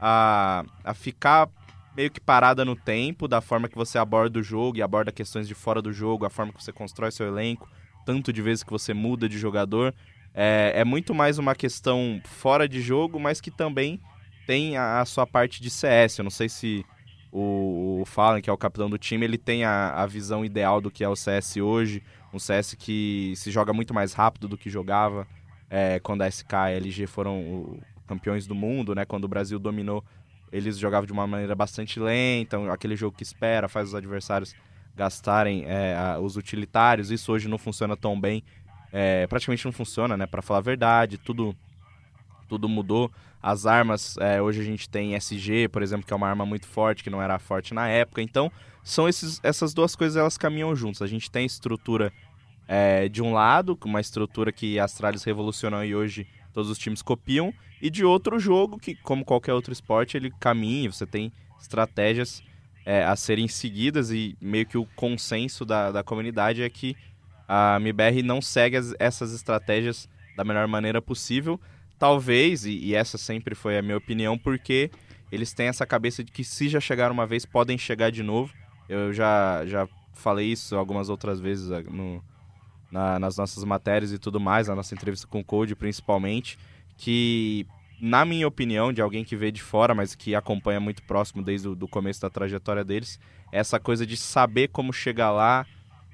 a, 0.00 0.64
a 0.82 0.94
ficar 0.94 1.48
meio 1.96 2.10
que 2.10 2.20
parada 2.20 2.64
no 2.64 2.74
tempo, 2.74 3.28
da 3.28 3.40
forma 3.40 3.68
que 3.68 3.76
você 3.76 3.98
aborda 3.98 4.40
o 4.40 4.42
jogo 4.42 4.78
e 4.78 4.82
aborda 4.82 5.12
questões 5.12 5.46
de 5.46 5.54
fora 5.54 5.80
do 5.80 5.92
jogo, 5.92 6.24
a 6.24 6.30
forma 6.30 6.52
que 6.52 6.62
você 6.62 6.72
constrói 6.72 7.12
seu 7.12 7.26
elenco, 7.26 7.68
tanto 8.04 8.32
de 8.32 8.42
vezes 8.42 8.64
que 8.64 8.70
você 8.70 8.92
muda 8.92 9.28
de 9.28 9.38
jogador. 9.38 9.94
É, 10.34 10.72
é 10.74 10.84
muito 10.84 11.14
mais 11.14 11.38
uma 11.38 11.54
questão 11.54 12.20
fora 12.24 12.68
de 12.68 12.80
jogo, 12.80 13.20
mas 13.20 13.40
que 13.40 13.50
também 13.50 14.00
tem 14.46 14.76
a, 14.76 15.00
a 15.00 15.04
sua 15.04 15.26
parte 15.26 15.62
de 15.62 15.70
CS. 15.70 16.18
Eu 16.18 16.24
não 16.24 16.30
sei 16.30 16.48
se 16.48 16.84
o, 17.30 18.00
o 18.00 18.04
Fallen, 18.04 18.42
que 18.42 18.50
é 18.50 18.52
o 18.52 18.58
capitão 18.58 18.90
do 18.90 18.98
time, 18.98 19.24
ele 19.24 19.38
tem 19.38 19.64
a, 19.64 19.90
a 19.90 20.06
visão 20.06 20.44
ideal 20.44 20.80
do 20.80 20.90
que 20.90 21.04
é 21.04 21.08
o 21.08 21.16
CS 21.16 21.56
hoje. 21.56 22.02
Um 22.32 22.38
CS 22.38 22.74
que 22.74 23.32
se 23.36 23.50
joga 23.50 23.72
muito 23.72 23.94
mais 23.94 24.12
rápido 24.12 24.48
do 24.48 24.58
que 24.58 24.68
jogava 24.68 25.26
é, 25.70 26.00
quando 26.00 26.22
a 26.22 26.30
SK 26.30 26.52
e 26.52 26.56
a 26.56 26.70
LG 26.70 27.06
foram 27.06 27.40
o, 27.40 27.80
campeões 28.06 28.46
do 28.46 28.54
mundo, 28.54 28.94
né? 28.94 29.04
Quando 29.04 29.24
o 29.24 29.28
Brasil 29.28 29.58
dominou, 29.58 30.04
eles 30.52 30.78
jogavam 30.78 31.06
de 31.06 31.12
uma 31.12 31.26
maneira 31.26 31.54
bastante 31.54 31.98
lenta, 31.98 32.72
aquele 32.72 32.96
jogo 32.96 33.16
que 33.16 33.22
espera, 33.22 33.68
faz 33.68 33.88
os 33.88 33.94
adversários 33.94 34.54
gastarem 34.96 35.64
é, 35.66 35.96
a, 35.96 36.18
os 36.18 36.36
utilitários. 36.36 37.10
Isso 37.10 37.32
hoje 37.32 37.48
não 37.48 37.58
funciona 37.58 37.96
tão 37.96 38.20
bem 38.20 38.42
é, 38.96 39.26
praticamente 39.26 39.64
não 39.64 39.72
funciona, 39.72 40.16
né? 40.16 40.24
Para 40.24 40.40
falar 40.40 40.60
a 40.60 40.62
verdade, 40.62 41.18
tudo 41.18 41.54
tudo 42.48 42.68
mudou. 42.68 43.10
As 43.42 43.66
armas, 43.66 44.16
é, 44.18 44.40
hoje 44.40 44.60
a 44.60 44.64
gente 44.64 44.88
tem 44.88 45.14
SG, 45.14 45.68
por 45.68 45.82
exemplo, 45.82 46.06
que 46.06 46.12
é 46.12 46.16
uma 46.16 46.28
arma 46.28 46.46
muito 46.46 46.68
forte, 46.68 47.02
que 47.02 47.10
não 47.10 47.20
era 47.20 47.38
forte 47.38 47.74
na 47.74 47.88
época. 47.88 48.22
Então, 48.22 48.52
são 48.84 49.08
esses, 49.08 49.40
essas 49.42 49.74
duas 49.74 49.96
coisas, 49.96 50.16
elas 50.16 50.38
caminham 50.38 50.76
juntas. 50.76 51.02
A 51.02 51.06
gente 51.06 51.28
tem 51.30 51.44
estrutura 51.44 52.12
é, 52.68 53.08
de 53.08 53.20
um 53.20 53.32
lado, 53.32 53.76
uma 53.84 54.00
estrutura 54.00 54.52
que 54.52 54.78
a 54.78 54.84
Astralis 54.84 55.24
revolucionou 55.24 55.84
e 55.84 55.94
hoje 55.94 56.26
todos 56.52 56.70
os 56.70 56.78
times 56.78 57.02
copiam, 57.02 57.52
e 57.82 57.90
de 57.90 58.04
outro 58.04 58.38
jogo 58.38 58.78
que, 58.78 58.94
como 58.94 59.24
qualquer 59.24 59.52
outro 59.52 59.72
esporte, 59.72 60.16
ele 60.16 60.30
caminha, 60.38 60.92
você 60.92 61.04
tem 61.04 61.32
estratégias 61.60 62.42
é, 62.86 63.02
a 63.04 63.16
serem 63.16 63.48
seguidas 63.48 64.10
e 64.12 64.36
meio 64.40 64.66
que 64.66 64.78
o 64.78 64.86
consenso 64.94 65.64
da, 65.64 65.90
da 65.90 66.04
comunidade 66.04 66.62
é 66.62 66.70
que 66.70 66.96
a 67.48 67.76
MBR 67.76 68.22
não 68.22 68.40
segue 68.40 68.76
as, 68.76 68.94
essas 68.98 69.32
estratégias 69.32 70.08
da 70.36 70.44
melhor 70.44 70.66
maneira 70.66 71.00
possível. 71.00 71.60
Talvez, 71.98 72.64
e, 72.64 72.72
e, 72.72 72.94
essa 72.94 73.16
sempre 73.16 73.54
foi 73.54 73.78
a 73.78 73.82
minha 73.82 73.96
opinião, 73.96 74.36
porque 74.36 74.90
eles 75.30 75.52
têm 75.52 75.68
essa 75.68 75.86
cabeça 75.86 76.24
de 76.24 76.32
que 76.32 76.44
se 76.44 76.68
já 76.68 76.80
chegaram 76.80 77.14
uma 77.14 77.26
vez, 77.26 77.44
podem 77.46 77.78
chegar 77.78 78.10
de 78.10 78.22
novo. 78.22 78.52
Eu 78.88 79.12
já, 79.12 79.64
já 79.66 79.88
falei 80.12 80.52
isso 80.52 80.76
algumas 80.76 81.08
outras 81.08 81.40
vezes 81.40 81.70
ah, 81.70 81.82
no, 81.82 82.22
na, 82.90 83.18
nas 83.18 83.36
nossas 83.36 83.62
matérias 83.64 84.12
e 84.12 84.18
tudo 84.18 84.38
mais, 84.38 84.68
na 84.68 84.74
nossa 84.74 84.94
entrevista 84.94 85.26
com 85.26 85.40
o 85.40 85.44
Code 85.44 85.74
principalmente, 85.74 86.58
que 86.96 87.66
na 88.00 88.24
minha 88.24 88.46
opinião, 88.46 88.92
de 88.92 89.00
alguém 89.00 89.24
que 89.24 89.36
vê 89.36 89.50
de 89.50 89.62
fora, 89.62 89.94
mas 89.94 90.14
que 90.14 90.34
acompanha 90.34 90.80
muito 90.80 91.02
próximo 91.04 91.42
desde 91.42 91.68
o 91.68 91.74
do 91.74 91.88
começo 91.88 92.20
da 92.20 92.28
trajetória 92.28 92.84
deles, 92.84 93.18
essa 93.50 93.78
coisa 93.78 94.06
de 94.06 94.16
saber 94.16 94.68
como 94.68 94.92
chegar 94.92 95.30
lá 95.30 95.64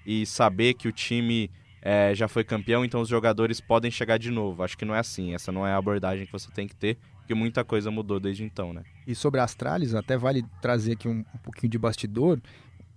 e 0.05 0.25
saber 0.27 0.75
que 0.75 0.89
o 0.89 0.93
time 0.93 1.51
é, 1.83 2.15
já 2.15 2.29
foi 2.29 2.45
campeão, 2.45 2.85
então 2.85 3.01
os 3.01 3.09
jogadores 3.09 3.61
podem 3.61 3.91
chegar 3.91 4.19
de 4.19 4.31
novo. 4.31 4.63
Acho 4.63 4.77
que 4.77 4.85
não 4.85 4.95
é 4.95 4.99
assim, 4.99 5.35
essa 5.35 5.51
não 5.51 5.67
é 5.67 5.73
a 5.73 5.77
abordagem 5.77 6.27
que 6.27 6.33
você 6.33 6.51
tem 6.51 6.67
que 6.67 6.75
ter, 6.75 6.99
porque 7.19 7.35
muita 7.35 7.65
coisa 7.65 7.91
mudou 7.91 8.21
desde 8.21 8.45
então, 8.45 8.73
né? 8.73 8.83
E 9.07 9.15
sobre 9.15 9.41
a 9.41 9.45
Astralis, 9.45 9.95
até 9.95 10.17
vale 10.17 10.45
trazer 10.61 10.93
aqui 10.93 11.09
um, 11.09 11.25
um 11.35 11.39
pouquinho 11.43 11.71
de 11.71 11.79
bastidor 11.79 12.41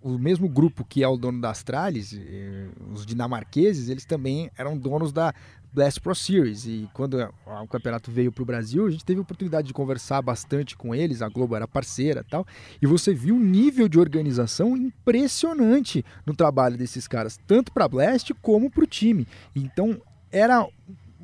o 0.04 0.20
mesmo 0.20 0.50
grupo 0.50 0.84
que 0.84 1.02
é 1.02 1.08
o 1.08 1.16
dono 1.16 1.40
da 1.40 1.50
Astralis, 1.50 2.14
eh, 2.14 2.68
os 2.92 3.06
dinamarqueses, 3.06 3.88
eles 3.88 4.04
também 4.04 4.52
eram 4.58 4.78
donos 4.78 5.14
da 5.14 5.34
Blast 5.74 6.00
Pro 6.00 6.14
Series. 6.14 6.66
E 6.66 6.90
quando 6.94 7.18
o 7.46 7.68
campeonato 7.68 8.12
veio 8.12 8.32
para 8.32 8.44
o 8.44 8.46
Brasil, 8.46 8.86
a 8.86 8.92
gente 8.92 9.04
teve 9.04 9.20
a 9.20 9.24
oportunidade 9.24 9.68
de 9.68 9.74
conversar 9.74 10.22
bastante 10.22 10.78
com 10.78 10.94
eles, 10.94 11.22
a 11.22 11.30
Globo 11.30 11.56
era 11.56 11.68
parceira 11.68 12.24
tal. 12.30 12.46
E 12.82 12.86
você 12.86 13.14
viu 13.14 13.36
um 13.36 13.40
nível 13.40 13.88
de 13.88 14.00
organização 14.00 14.78
impressionante 14.78 16.06
no 16.26 16.36
trabalho 16.36 16.78
desses 16.78 17.08
caras, 17.08 17.40
tanto 17.48 17.72
para 17.72 17.88
Blast 17.88 18.34
como 18.36 18.70
para 18.70 18.84
o 18.84 18.88
time. 18.88 19.28
Então 19.56 20.00
era 20.32 20.68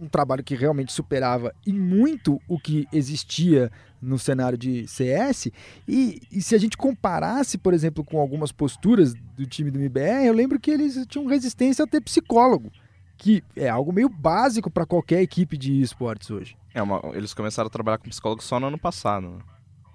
um 0.01 0.07
trabalho 0.07 0.43
que 0.43 0.55
realmente 0.55 0.93
superava 0.93 1.53
e 1.65 1.73
muito 1.73 2.39
o 2.47 2.57
que 2.57 2.87
existia 2.91 3.69
no 4.01 4.17
cenário 4.17 4.57
de 4.57 4.87
CS. 4.87 5.51
E, 5.87 6.21
e, 6.31 6.41
se 6.41 6.55
a 6.55 6.57
gente 6.57 6.77
comparasse, 6.77 7.57
por 7.57 7.73
exemplo, 7.73 8.03
com 8.03 8.19
algumas 8.19 8.51
posturas 8.51 9.13
do 9.13 9.45
time 9.45 9.69
do 9.69 9.77
MBR, 9.77 10.25
eu 10.25 10.33
lembro 10.33 10.59
que 10.59 10.71
eles 10.71 11.05
tinham 11.07 11.27
resistência 11.27 11.83
a 11.83 11.87
ter 11.87 12.01
psicólogo, 12.01 12.71
que 13.19 13.43
é 13.53 13.67
algo 13.67 13.91
meio 13.91 14.07
básico 14.07 14.71
para 14.71 14.85
qualquer 14.85 15.21
equipe 15.21 15.57
de 15.57 15.81
esportes 15.81 16.31
hoje. 16.31 16.57
É 16.73 16.81
uma, 16.81 17.01
eles 17.13 17.33
começaram 17.33 17.67
a 17.67 17.69
trabalhar 17.69 17.97
com 17.97 18.09
psicólogo 18.09 18.41
só 18.41 18.59
no 18.59 18.67
ano 18.67 18.79
passado. 18.79 19.29
Né? 19.29 19.39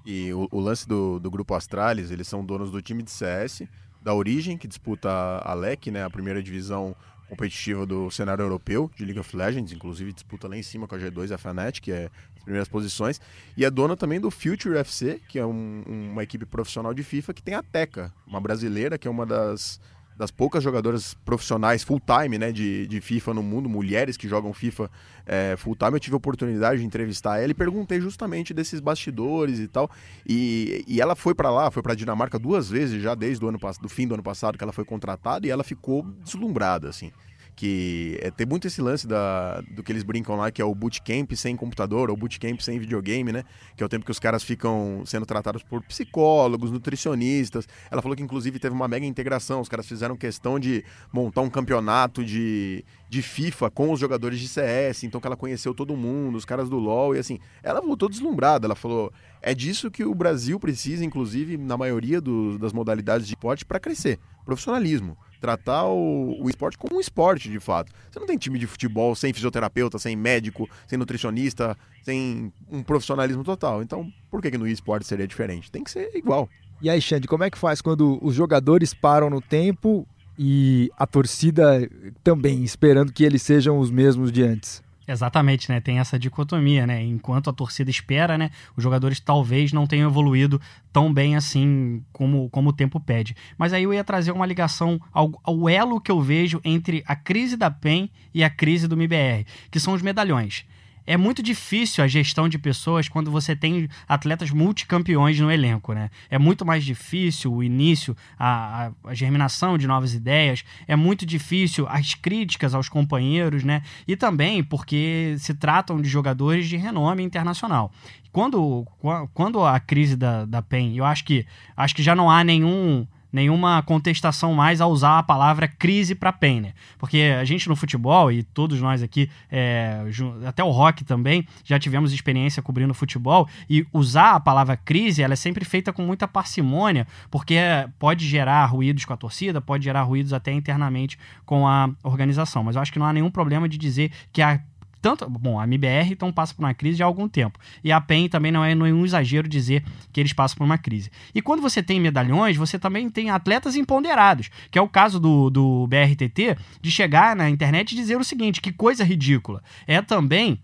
E 0.04 0.32
o, 0.34 0.46
o, 0.52 0.60
lance 0.60 0.86
do, 0.86 1.18
do 1.18 1.30
grupo 1.30 1.54
Astralis, 1.54 2.10
eles 2.10 2.28
são 2.28 2.44
donos 2.44 2.70
do 2.70 2.82
time 2.82 3.02
de 3.02 3.10
CS, 3.10 3.62
da 4.02 4.12
Origem, 4.12 4.58
que 4.58 4.68
disputa 4.68 5.08
a 5.08 5.54
LEC, 5.54 5.90
né, 5.90 6.04
a 6.04 6.10
primeira 6.10 6.42
divisão 6.42 6.94
competitiva 7.26 7.86
do 7.86 8.10
cenário 8.10 8.42
europeu 8.42 8.90
de 8.94 9.02
League 9.06 9.18
of 9.18 9.34
Legends, 9.34 9.72
inclusive 9.72 10.12
disputa 10.12 10.46
lá 10.46 10.58
em 10.58 10.62
cima 10.62 10.86
com 10.86 10.94
a 10.94 10.98
G2 10.98 11.30
e 11.30 11.34
a 11.34 11.38
Fnatic, 11.38 11.82
que 11.82 11.90
é 11.90 12.10
as 12.36 12.42
primeiras 12.42 12.68
posições, 12.68 13.18
e 13.56 13.64
é 13.64 13.70
dona 13.70 13.96
também 13.96 14.20
do 14.20 14.30
Future 14.30 14.76
FC, 14.76 15.18
que 15.26 15.38
é 15.38 15.46
um, 15.46 15.82
uma 16.12 16.22
equipe 16.22 16.44
profissional 16.44 16.92
de 16.92 17.02
FIFA 17.02 17.32
que 17.32 17.42
tem 17.42 17.54
a 17.54 17.62
Teca, 17.62 18.12
uma 18.26 18.40
brasileira 18.42 18.98
que 18.98 19.08
é 19.08 19.10
uma 19.10 19.24
das 19.24 19.80
das 20.16 20.30
poucas 20.30 20.62
jogadoras 20.62 21.14
profissionais 21.24 21.82
full-time 21.82 22.38
né, 22.38 22.52
de, 22.52 22.86
de 22.86 23.00
FIFA 23.00 23.34
no 23.34 23.42
mundo, 23.42 23.68
mulheres 23.68 24.16
que 24.16 24.28
jogam 24.28 24.52
FIFA 24.52 24.90
é, 25.26 25.56
full-time. 25.56 25.92
Eu 25.92 26.00
tive 26.00 26.14
a 26.14 26.16
oportunidade 26.16 26.80
de 26.80 26.86
entrevistar 26.86 27.38
ela 27.38 27.50
e 27.50 27.54
perguntei 27.54 28.00
justamente 28.00 28.54
desses 28.54 28.80
bastidores 28.80 29.58
e 29.58 29.66
tal. 29.66 29.90
E, 30.26 30.84
e 30.86 31.00
ela 31.00 31.16
foi 31.16 31.34
para 31.34 31.50
lá, 31.50 31.70
foi 31.70 31.82
para 31.82 31.94
Dinamarca 31.94 32.38
duas 32.38 32.68
vezes 32.70 33.02
já 33.02 33.14
desde 33.14 33.44
o 33.44 33.48
ano, 33.48 33.58
do 33.80 33.88
fim 33.88 34.06
do 34.06 34.14
ano 34.14 34.22
passado 34.22 34.56
que 34.56 34.64
ela 34.64 34.72
foi 34.72 34.84
contratada 34.84 35.46
e 35.46 35.50
ela 35.50 35.64
ficou 35.64 36.02
deslumbrada, 36.22 36.88
assim 36.88 37.10
que 37.56 38.18
é, 38.20 38.30
tem 38.30 38.46
muito 38.46 38.66
esse 38.66 38.82
lance 38.82 39.06
da, 39.06 39.60
do 39.70 39.82
que 39.82 39.92
eles 39.92 40.02
brincam 40.02 40.36
lá, 40.36 40.50
que 40.50 40.60
é 40.60 40.64
o 40.64 40.74
bootcamp 40.74 41.32
sem 41.34 41.56
computador, 41.56 42.10
ou 42.10 42.16
bootcamp 42.16 42.60
sem 42.60 42.78
videogame, 42.78 43.32
né? 43.32 43.44
Que 43.76 43.82
é 43.82 43.86
o 43.86 43.88
tempo 43.88 44.04
que 44.04 44.10
os 44.10 44.18
caras 44.18 44.42
ficam 44.42 45.02
sendo 45.06 45.24
tratados 45.24 45.62
por 45.62 45.82
psicólogos, 45.82 46.70
nutricionistas. 46.70 47.68
Ela 47.90 48.02
falou 48.02 48.16
que 48.16 48.22
inclusive 48.22 48.58
teve 48.58 48.74
uma 48.74 48.88
mega 48.88 49.06
integração, 49.06 49.60
os 49.60 49.68
caras 49.68 49.86
fizeram 49.86 50.16
questão 50.16 50.58
de 50.58 50.84
montar 51.12 51.42
um 51.42 51.50
campeonato 51.50 52.24
de, 52.24 52.84
de 53.14 53.22
FIFA 53.22 53.70
com 53.70 53.92
os 53.92 54.00
jogadores 54.00 54.40
de 54.40 54.48
CS, 54.48 55.04
então 55.04 55.20
que 55.20 55.26
ela 55.26 55.36
conheceu 55.36 55.72
todo 55.72 55.96
mundo, 55.96 56.36
os 56.36 56.44
caras 56.44 56.68
do 56.68 56.78
LoL, 56.78 57.14
e 57.14 57.18
assim, 57.20 57.38
ela 57.62 57.80
voltou 57.80 58.08
deslumbrada, 58.08 58.66
ela 58.66 58.74
falou, 58.74 59.12
é 59.40 59.54
disso 59.54 59.88
que 59.88 60.04
o 60.04 60.14
Brasil 60.14 60.58
precisa, 60.58 61.04
inclusive, 61.04 61.56
na 61.56 61.76
maioria 61.76 62.20
do, 62.20 62.58
das 62.58 62.72
modalidades 62.72 63.26
de 63.28 63.34
esporte, 63.34 63.64
para 63.64 63.78
crescer, 63.78 64.18
profissionalismo 64.44 65.16
tratar 65.40 65.84
o, 65.84 66.42
o 66.42 66.48
esporte 66.48 66.78
como 66.78 66.96
um 66.96 67.00
esporte, 67.00 67.50
de 67.50 67.60
fato. 67.60 67.92
Você 68.10 68.18
não 68.18 68.26
tem 68.26 68.38
time 68.38 68.58
de 68.58 68.66
futebol 68.66 69.14
sem 69.14 69.30
fisioterapeuta, 69.30 69.98
sem 69.98 70.16
médico, 70.16 70.66
sem 70.86 70.98
nutricionista, 70.98 71.76
sem 72.02 72.50
um 72.70 72.82
profissionalismo 72.82 73.44
total. 73.44 73.82
Então, 73.82 74.10
por 74.30 74.40
que, 74.40 74.50
que 74.50 74.56
no 74.56 74.66
esporte 74.66 75.06
seria 75.06 75.28
diferente? 75.28 75.70
Tem 75.70 75.84
que 75.84 75.90
ser 75.90 76.16
igual. 76.16 76.48
E 76.80 76.88
aí, 76.88 76.98
Xande, 76.98 77.28
como 77.28 77.44
é 77.44 77.50
que 77.50 77.58
faz 77.58 77.82
quando 77.82 78.18
os 78.22 78.34
jogadores 78.34 78.94
param 78.94 79.28
no 79.28 79.42
tempo 79.42 80.08
e 80.38 80.90
a 80.98 81.06
torcida 81.06 81.88
também, 82.22 82.62
esperando 82.64 83.12
que 83.12 83.24
eles 83.24 83.42
sejam 83.42 83.78
os 83.78 83.90
mesmos 83.90 84.32
de 84.32 84.42
antes? 84.42 84.82
Exatamente, 85.06 85.70
né? 85.70 85.80
Tem 85.80 85.98
essa 85.98 86.18
dicotomia, 86.18 86.86
né? 86.86 87.02
Enquanto 87.02 87.50
a 87.50 87.52
torcida 87.52 87.90
espera, 87.90 88.38
né? 88.38 88.50
Os 88.74 88.82
jogadores 88.82 89.20
talvez 89.20 89.70
não 89.70 89.86
tenham 89.86 90.08
evoluído 90.08 90.60
tão 90.92 91.12
bem 91.12 91.36
assim 91.36 92.02
como, 92.10 92.48
como 92.48 92.70
o 92.70 92.72
tempo 92.72 92.98
pede. 92.98 93.36
Mas 93.58 93.74
aí 93.74 93.82
eu 93.82 93.92
ia 93.92 94.02
trazer 94.02 94.32
uma 94.32 94.46
ligação 94.46 94.98
ao, 95.12 95.38
ao 95.44 95.68
elo 95.68 96.00
que 96.00 96.10
eu 96.10 96.22
vejo 96.22 96.60
entre 96.64 97.04
a 97.06 97.14
crise 97.14 97.56
da 97.56 97.70
PEN 97.70 98.10
e 98.32 98.42
a 98.42 98.48
crise 98.48 98.88
do 98.88 98.94
MBR, 98.94 99.44
que 99.70 99.78
são 99.78 99.92
os 99.92 100.00
medalhões 100.00 100.64
é 101.06 101.16
muito 101.16 101.42
difícil 101.42 102.02
a 102.02 102.06
gestão 102.06 102.48
de 102.48 102.58
pessoas 102.58 103.08
quando 103.08 103.30
você 103.30 103.54
tem 103.54 103.88
atletas 104.08 104.50
multicampeões 104.50 105.38
no 105.38 105.50
elenco, 105.50 105.92
né? 105.92 106.10
É 106.30 106.38
muito 106.38 106.64
mais 106.64 106.84
difícil 106.84 107.52
o 107.52 107.62
início, 107.62 108.16
a, 108.38 108.90
a, 109.04 109.14
germinação 109.14 109.76
de 109.76 109.86
novas 109.86 110.14
ideias, 110.14 110.64
é 110.86 110.96
muito 110.96 111.26
difícil 111.26 111.86
as 111.88 112.14
críticas 112.14 112.74
aos 112.74 112.88
companheiros, 112.88 113.64
né? 113.64 113.82
E 114.06 114.16
também 114.16 114.62
porque 114.62 115.36
se 115.38 115.54
tratam 115.54 116.00
de 116.00 116.08
jogadores 116.08 116.68
de 116.68 116.76
renome 116.76 117.22
internacional. 117.22 117.92
Quando, 118.32 118.84
quando 119.32 119.64
a 119.64 119.78
crise 119.78 120.16
da, 120.16 120.44
da 120.44 120.60
PEN, 120.60 120.96
eu 120.96 121.04
acho 121.04 121.24
que, 121.24 121.46
acho 121.76 121.94
que 121.94 122.02
já 122.02 122.16
não 122.16 122.28
há 122.28 122.42
nenhum 122.42 123.06
nenhuma 123.34 123.82
contestação 123.82 124.54
mais 124.54 124.80
a 124.80 124.86
usar 124.86 125.18
a 125.18 125.22
palavra 125.24 125.66
crise 125.66 126.14
para 126.14 126.32
Penner. 126.32 126.72
Porque 126.96 127.34
a 127.36 127.44
gente 127.44 127.68
no 127.68 127.74
futebol, 127.74 128.30
e 128.30 128.44
todos 128.44 128.80
nós 128.80 129.02
aqui, 129.02 129.28
é, 129.50 130.04
até 130.46 130.62
o 130.62 130.70
rock 130.70 131.04
também, 131.04 131.44
já 131.64 131.76
tivemos 131.76 132.12
experiência 132.12 132.62
cobrindo 132.62 132.94
futebol, 132.94 133.48
e 133.68 133.84
usar 133.92 134.36
a 134.36 134.40
palavra 134.40 134.76
crise 134.76 135.20
ela 135.20 135.32
é 135.32 135.36
sempre 135.36 135.64
feita 135.64 135.92
com 135.92 136.02
muita 136.02 136.28
parcimônia, 136.28 137.08
porque 137.28 137.56
pode 137.98 138.24
gerar 138.24 138.64
ruídos 138.66 139.04
com 139.04 139.12
a 139.12 139.16
torcida, 139.16 139.60
pode 139.60 139.82
gerar 139.82 140.02
ruídos 140.02 140.32
até 140.32 140.52
internamente 140.52 141.18
com 141.44 141.66
a 141.66 141.90
organização. 142.04 142.62
Mas 142.62 142.76
eu 142.76 142.82
acho 142.82 142.92
que 142.92 143.00
não 143.00 143.06
há 143.06 143.12
nenhum 143.12 143.32
problema 143.32 143.68
de 143.68 143.76
dizer 143.76 144.12
que 144.32 144.40
a 144.40 144.60
tanto, 145.04 145.28
bom, 145.28 145.60
a 145.60 145.64
MBR 145.64 146.12
então 146.12 146.32
passa 146.32 146.54
por 146.54 146.62
uma 146.62 146.72
crise 146.72 147.02
há 147.02 147.06
algum 147.06 147.28
tempo. 147.28 147.58
E 147.84 147.92
a 147.92 148.00
PEN 148.00 148.26
também 148.26 148.50
não 148.50 148.64
é 148.64 148.74
nenhum 148.74 149.04
exagero 149.04 149.46
dizer 149.46 149.84
que 150.10 150.18
eles 150.18 150.32
passam 150.32 150.56
por 150.56 150.64
uma 150.64 150.78
crise. 150.78 151.10
E 151.34 151.42
quando 151.42 151.60
você 151.60 151.82
tem 151.82 152.00
medalhões, 152.00 152.56
você 152.56 152.78
também 152.78 153.10
tem 153.10 153.28
atletas 153.28 153.76
imponderados, 153.76 154.48
que 154.70 154.78
é 154.78 154.80
o 154.80 154.88
caso 154.88 155.20
do, 155.20 155.50
do 155.50 155.86
BRTT, 155.88 156.56
de 156.80 156.90
chegar 156.90 157.36
na 157.36 157.50
internet 157.50 157.92
e 157.92 157.96
dizer 157.96 158.16
o 158.16 158.24
seguinte: 158.24 158.62
que 158.62 158.72
coisa 158.72 159.04
ridícula. 159.04 159.62
É 159.86 160.00
também 160.00 160.58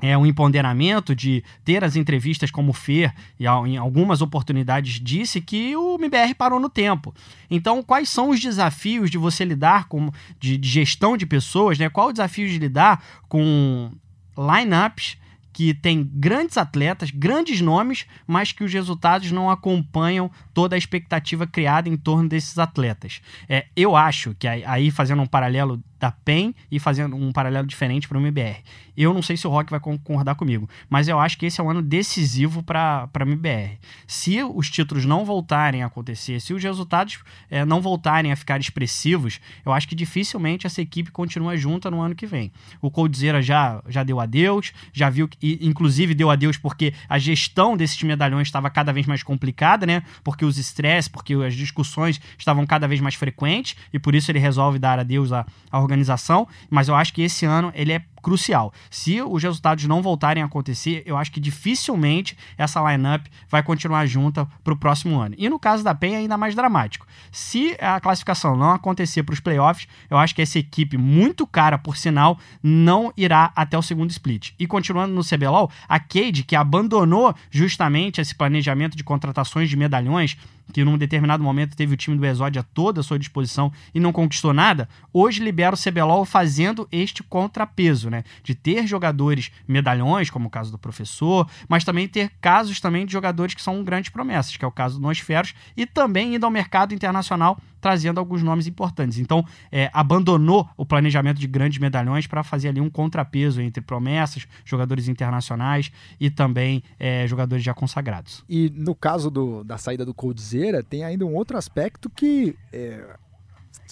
é, 0.00 0.16
um 0.16 0.24
empoderamento 0.24 1.14
de 1.14 1.42
ter 1.64 1.82
as 1.82 1.96
entrevistas 1.96 2.50
como 2.50 2.70
o 2.70 2.74
Fer, 2.74 3.12
e 3.38 3.44
em 3.44 3.76
algumas 3.76 4.22
oportunidades 4.22 5.00
disse 5.00 5.40
que 5.40 5.76
o 5.76 5.96
MBR 5.96 6.34
parou 6.34 6.60
no 6.60 6.68
tempo. 6.68 7.14
Então, 7.50 7.82
quais 7.82 8.08
são 8.08 8.30
os 8.30 8.40
desafios 8.40 9.10
de 9.10 9.18
você 9.18 9.44
lidar 9.44 9.88
com 9.88 10.10
de, 10.38 10.56
de 10.56 10.68
gestão 10.68 11.16
de 11.16 11.26
pessoas? 11.26 11.78
Né? 11.78 11.88
Qual 11.88 12.08
o 12.08 12.12
desafio 12.12 12.48
de 12.48 12.58
lidar 12.58 13.02
com 13.28 13.90
lineups 14.36 15.16
que 15.58 15.74
tem 15.74 16.08
grandes 16.14 16.56
atletas, 16.56 17.10
grandes 17.10 17.60
nomes, 17.60 18.06
mas 18.28 18.52
que 18.52 18.62
os 18.62 18.72
resultados 18.72 19.32
não 19.32 19.50
acompanham 19.50 20.30
toda 20.54 20.76
a 20.76 20.78
expectativa 20.78 21.48
criada 21.48 21.88
em 21.88 21.96
torno 21.96 22.28
desses 22.28 22.60
atletas. 22.60 23.20
É, 23.48 23.66
eu 23.74 23.96
acho 23.96 24.36
que 24.38 24.46
aí, 24.46 24.88
fazendo 24.92 25.20
um 25.20 25.26
paralelo 25.26 25.82
da 25.98 26.12
PEN 26.12 26.54
e 26.70 26.78
fazendo 26.78 27.16
um 27.16 27.32
paralelo 27.32 27.66
diferente 27.66 28.06
para 28.06 28.16
o 28.16 28.20
MBR. 28.20 28.62
Eu 28.96 29.12
não 29.12 29.22
sei 29.22 29.36
se 29.36 29.46
o 29.46 29.50
Rock 29.50 29.70
vai 29.70 29.80
concordar 29.80 30.34
comigo, 30.34 30.68
mas 30.88 31.08
eu 31.08 31.18
acho 31.18 31.36
que 31.36 31.46
esse 31.46 31.60
é 31.60 31.64
um 31.64 31.70
ano 31.70 31.82
decisivo 31.82 32.62
para 32.62 33.08
a 33.12 33.22
MBR. 33.22 33.78
Se 34.06 34.42
os 34.42 34.70
títulos 34.70 35.04
não 35.04 35.24
voltarem 35.24 35.82
a 35.82 35.86
acontecer, 35.86 36.40
se 36.40 36.54
os 36.54 36.62
resultados 36.62 37.18
é, 37.50 37.64
não 37.64 37.80
voltarem 37.80 38.32
a 38.32 38.36
ficar 38.36 38.60
expressivos, 38.60 39.40
eu 39.64 39.72
acho 39.72 39.88
que 39.88 39.94
dificilmente 39.94 40.66
essa 40.66 40.80
equipe 40.80 41.10
continua 41.10 41.56
junta 41.56 41.90
no 41.90 42.00
ano 42.00 42.14
que 42.14 42.26
vem. 42.26 42.52
O 42.80 42.90
Coldzera 42.90 43.42
já, 43.42 43.82
já 43.88 44.04
deu 44.04 44.20
adeus, 44.20 44.72
já 44.92 45.10
viu 45.10 45.28
que, 45.28 45.47
inclusive, 45.60 46.14
deu 46.14 46.30
adeus 46.30 46.56
porque 46.56 46.92
a 47.08 47.18
gestão 47.18 47.76
desses 47.76 48.02
medalhões 48.02 48.48
estava 48.48 48.68
cada 48.68 48.92
vez 48.92 49.06
mais 49.06 49.22
complicada, 49.22 49.86
né? 49.86 50.02
Porque 50.24 50.44
os 50.44 50.58
estresses, 50.58 51.08
porque 51.08 51.34
as 51.34 51.54
discussões 51.54 52.20
estavam 52.36 52.66
cada 52.66 52.88
vez 52.88 53.00
mais 53.00 53.14
frequentes 53.14 53.76
e 53.92 53.98
por 53.98 54.14
isso 54.14 54.30
ele 54.30 54.38
resolve 54.38 54.78
dar 54.78 54.98
adeus 54.98 55.32
à, 55.32 55.46
à 55.70 55.80
organização. 55.80 56.46
Mas 56.68 56.88
eu 56.88 56.94
acho 56.94 57.12
que 57.12 57.22
esse 57.22 57.46
ano 57.46 57.72
ele 57.74 57.92
é 57.92 58.02
crucial. 58.28 58.74
Se 58.90 59.22
os 59.22 59.42
resultados 59.42 59.86
não 59.86 60.02
voltarem 60.02 60.42
a 60.42 60.46
acontecer, 60.46 61.02
eu 61.06 61.16
acho 61.16 61.32
que 61.32 61.40
dificilmente 61.40 62.36
essa 62.58 62.78
lineup 62.92 63.26
vai 63.48 63.62
continuar 63.62 64.04
junta 64.04 64.46
para 64.62 64.74
o 64.74 64.76
próximo 64.76 65.18
ano. 65.18 65.34
E 65.38 65.48
no 65.48 65.58
caso 65.58 65.82
da 65.82 65.94
PEN 65.94 66.12
é 66.12 66.16
ainda 66.18 66.36
mais 66.36 66.54
dramático. 66.54 67.06
Se 67.32 67.74
a 67.80 67.98
classificação 67.98 68.54
não 68.54 68.72
acontecer 68.72 69.22
para 69.22 69.32
os 69.32 69.40
playoffs, 69.40 69.88
eu 70.10 70.18
acho 70.18 70.34
que 70.34 70.42
essa 70.42 70.58
equipe, 70.58 70.98
muito 70.98 71.46
cara 71.46 71.78
por 71.78 71.96
sinal, 71.96 72.38
não 72.62 73.10
irá 73.16 73.50
até 73.56 73.78
o 73.78 73.82
segundo 73.82 74.10
split. 74.10 74.50
E 74.58 74.66
continuando 74.66 75.14
no 75.14 75.24
CBLOL, 75.24 75.70
a 75.88 75.98
Cade, 75.98 76.44
que 76.44 76.54
abandonou 76.54 77.34
justamente 77.50 78.20
esse 78.20 78.34
planejamento 78.34 78.94
de 78.94 79.02
contratações 79.02 79.70
de 79.70 79.76
medalhões, 79.76 80.36
que 80.72 80.84
num 80.84 80.98
determinado 80.98 81.42
momento 81.42 81.76
teve 81.76 81.94
o 81.94 81.96
time 81.96 82.16
do 82.16 82.26
Exódia 82.26 82.62
toda 82.62 83.00
à 83.00 83.02
sua 83.02 83.18
disposição 83.18 83.72
e 83.94 84.00
não 84.00 84.12
conquistou 84.12 84.52
nada, 84.52 84.88
hoje 85.12 85.42
libera 85.42 85.74
o 85.74 85.78
CBLOL 85.78 86.24
fazendo 86.24 86.88
este 86.90 87.22
contrapeso, 87.22 88.10
né? 88.10 88.24
De 88.42 88.54
ter 88.54 88.86
jogadores 88.86 89.50
medalhões, 89.66 90.30
como 90.30 90.48
o 90.48 90.50
caso 90.50 90.70
do 90.70 90.78
professor, 90.78 91.48
mas 91.68 91.84
também 91.84 92.06
ter 92.08 92.30
casos 92.40 92.80
também 92.80 93.06
de 93.06 93.12
jogadores 93.12 93.54
que 93.54 93.62
são 93.62 93.82
grandes 93.82 94.10
promessas, 94.10 94.56
que 94.56 94.64
é 94.64 94.68
o 94.68 94.72
caso 94.72 94.96
do 94.96 95.02
Nosferos, 95.02 95.54
e 95.76 95.86
também 95.86 96.34
indo 96.34 96.44
ao 96.44 96.50
mercado 96.50 96.94
internacional 96.94 97.58
trazendo 97.80 98.18
alguns 98.18 98.42
nomes 98.42 98.66
importantes. 98.66 99.18
Então, 99.18 99.44
é, 99.70 99.90
abandonou 99.92 100.68
o 100.76 100.84
planejamento 100.84 101.38
de 101.38 101.46
grandes 101.46 101.78
medalhões 101.78 102.26
para 102.26 102.42
fazer 102.42 102.68
ali 102.68 102.80
um 102.80 102.90
contrapeso 102.90 103.60
entre 103.60 103.80
promessas, 103.82 104.46
jogadores 104.64 105.08
internacionais 105.08 105.90
e 106.20 106.30
também 106.30 106.82
é, 106.98 107.26
jogadores 107.26 107.64
já 107.64 107.74
consagrados. 107.74 108.44
E 108.48 108.70
no 108.74 108.94
caso 108.94 109.30
do, 109.30 109.64
da 109.64 109.78
saída 109.78 110.04
do 110.04 110.14
Coldzera, 110.14 110.82
tem 110.82 111.04
ainda 111.04 111.24
um 111.24 111.34
outro 111.34 111.56
aspecto 111.56 112.10
que 112.10 112.54
é, 112.72 113.04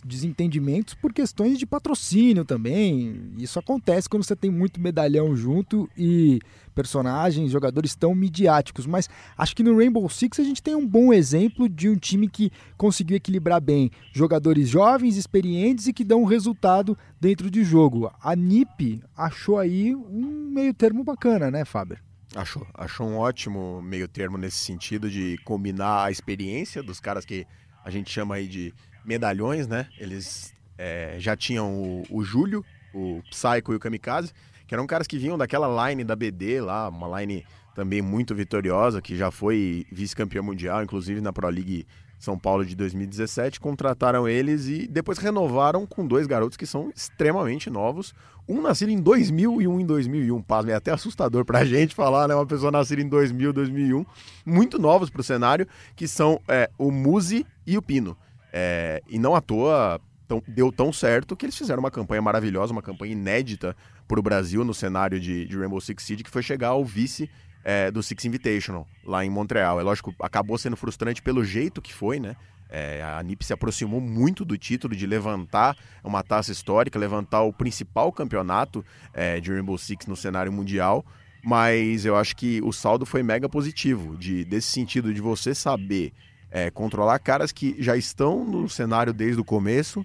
desentendimentos 0.06 0.94
por 0.94 1.12
questões 1.12 1.58
de 1.58 1.66
patrocínio 1.66 2.44
também. 2.44 3.32
Isso 3.36 3.58
acontece 3.58 4.08
quando 4.08 4.24
você 4.24 4.36
tem 4.36 4.50
muito 4.50 4.80
medalhão 4.80 5.36
junto 5.36 5.88
e 5.96 6.40
personagens, 6.74 7.50
jogadores 7.50 7.94
tão 7.94 8.14
midiáticos. 8.14 8.86
Mas 8.86 9.08
acho 9.36 9.56
que 9.56 9.62
no 9.62 9.76
Rainbow 9.76 10.08
Six 10.08 10.38
a 10.40 10.44
gente 10.44 10.62
tem 10.62 10.74
um 10.74 10.86
bom 10.86 11.12
exemplo 11.12 11.68
de 11.68 11.88
um 11.88 11.96
time 11.96 12.28
que 12.28 12.50
conseguiu 12.76 13.16
equilibrar 13.16 13.60
bem 13.60 13.90
jogadores 14.12 14.68
jovens, 14.68 15.16
experientes 15.16 15.86
e 15.86 15.92
que 15.92 16.04
dão 16.04 16.22
um 16.22 16.26
resultado 16.26 16.96
dentro 17.20 17.50
de 17.50 17.64
jogo. 17.64 18.12
A 18.22 18.36
NiP 18.36 19.02
achou 19.16 19.58
aí 19.58 19.94
um 19.94 20.50
meio 20.52 20.72
termo 20.72 21.02
bacana, 21.02 21.50
né, 21.50 21.64
Faber? 21.64 22.00
Achou, 22.34 22.66
achou 22.74 23.06
um 23.06 23.16
ótimo 23.16 23.80
meio 23.80 24.06
termo 24.06 24.36
nesse 24.36 24.58
sentido 24.58 25.08
de 25.08 25.38
combinar 25.44 26.04
a 26.04 26.10
experiência 26.10 26.82
dos 26.82 27.00
caras 27.00 27.24
que 27.24 27.46
a 27.82 27.90
gente 27.90 28.10
chama 28.10 28.34
aí 28.34 28.48
de 28.48 28.74
medalhões, 29.06 29.66
né? 29.66 29.86
Eles 29.98 30.52
é, 30.76 31.16
já 31.18 31.36
tinham 31.36 31.72
o, 31.72 32.02
o 32.10 32.24
Júlio, 32.24 32.64
o 32.92 33.22
Psycho 33.30 33.72
e 33.72 33.76
o 33.76 33.80
Kamikaze, 33.80 34.32
que 34.66 34.74
eram 34.74 34.86
caras 34.86 35.06
que 35.06 35.18
vinham 35.18 35.38
daquela 35.38 35.88
line 35.88 36.02
da 36.02 36.16
BD 36.16 36.60
lá, 36.60 36.88
uma 36.88 37.20
line 37.20 37.44
também 37.74 38.00
muito 38.02 38.34
vitoriosa, 38.34 39.02
que 39.02 39.16
já 39.16 39.30
foi 39.30 39.86
vice-campeão 39.92 40.42
mundial, 40.42 40.82
inclusive 40.82 41.20
na 41.20 41.32
Pro 41.32 41.48
League 41.48 41.86
São 42.18 42.38
Paulo 42.38 42.64
de 42.64 42.74
2017. 42.74 43.60
Contrataram 43.60 44.26
eles 44.26 44.66
e 44.66 44.88
depois 44.88 45.18
renovaram 45.18 45.86
com 45.86 46.06
dois 46.06 46.26
garotos 46.26 46.56
que 46.56 46.66
são 46.66 46.90
extremamente 46.96 47.68
novos. 47.68 48.14
Um 48.48 48.62
nascido 48.62 48.90
em 48.90 49.00
2000 49.00 49.60
e 49.60 49.68
um 49.68 49.78
em 49.78 49.84
2001. 49.84 50.40
Pasme, 50.42 50.72
é 50.72 50.74
até 50.74 50.90
assustador 50.90 51.44
pra 51.44 51.64
gente 51.66 51.94
falar, 51.94 52.26
né? 52.26 52.34
Uma 52.34 52.46
pessoa 52.46 52.72
nascida 52.72 53.02
em 53.02 53.08
2000, 53.08 53.52
2001. 53.52 54.06
Muito 54.44 54.78
novos 54.78 55.10
pro 55.10 55.22
cenário, 55.22 55.68
que 55.94 56.08
são 56.08 56.40
é, 56.48 56.70
o 56.78 56.90
Muzi 56.90 57.44
e 57.66 57.76
o 57.76 57.82
Pino. 57.82 58.16
É, 58.58 59.02
e 59.06 59.18
não 59.18 59.34
à 59.34 59.42
toa 59.42 60.00
tão, 60.26 60.42
deu 60.48 60.72
tão 60.72 60.90
certo 60.90 61.36
que 61.36 61.44
eles 61.44 61.58
fizeram 61.58 61.80
uma 61.80 61.90
campanha 61.90 62.22
maravilhosa, 62.22 62.72
uma 62.72 62.80
campanha 62.80 63.12
inédita 63.12 63.76
para 64.08 64.18
o 64.18 64.22
Brasil 64.22 64.64
no 64.64 64.72
cenário 64.72 65.20
de, 65.20 65.44
de, 65.44 65.58
Rainbow 65.58 65.78
Six 65.78 66.02
Siege, 66.02 66.24
que 66.24 66.30
foi 66.30 66.42
chegar 66.42 66.68
ao 66.68 66.82
vice 66.82 67.28
é, 67.62 67.90
do 67.90 68.02
Six 68.02 68.24
Invitational, 68.24 68.88
lá 69.04 69.22
em 69.22 69.28
Montreal. 69.28 69.78
É 69.78 69.82
lógico, 69.82 70.14
acabou 70.18 70.56
sendo 70.56 70.74
frustrante 70.74 71.20
pelo 71.20 71.44
jeito 71.44 71.82
que 71.82 71.92
foi, 71.92 72.18
né? 72.18 72.34
É, 72.70 73.02
a 73.04 73.22
NIP 73.22 73.44
se 73.44 73.52
aproximou 73.52 74.00
muito 74.00 74.42
do 74.42 74.56
título 74.56 74.96
de 74.96 75.06
levantar 75.06 75.76
uma 76.02 76.22
taça 76.22 76.50
histórica, 76.50 76.98
levantar 76.98 77.42
o 77.42 77.52
principal 77.52 78.10
campeonato 78.10 78.82
é, 79.12 79.38
de 79.38 79.52
Rainbow 79.52 79.76
Six 79.76 80.06
no 80.06 80.16
cenário 80.16 80.50
mundial, 80.50 81.04
mas 81.44 82.06
eu 82.06 82.16
acho 82.16 82.34
que 82.34 82.62
o 82.62 82.72
saldo 82.72 83.04
foi 83.04 83.22
mega 83.22 83.50
positivo, 83.50 84.16
de, 84.16 84.46
desse 84.46 84.68
sentido 84.68 85.12
de 85.12 85.20
você 85.20 85.54
saber 85.54 86.14
é, 86.50 86.70
controlar 86.70 87.18
caras 87.18 87.52
que 87.52 87.76
já 87.78 87.96
estão 87.96 88.44
no 88.44 88.68
cenário 88.68 89.12
desde 89.12 89.40
o 89.40 89.44
começo 89.44 90.04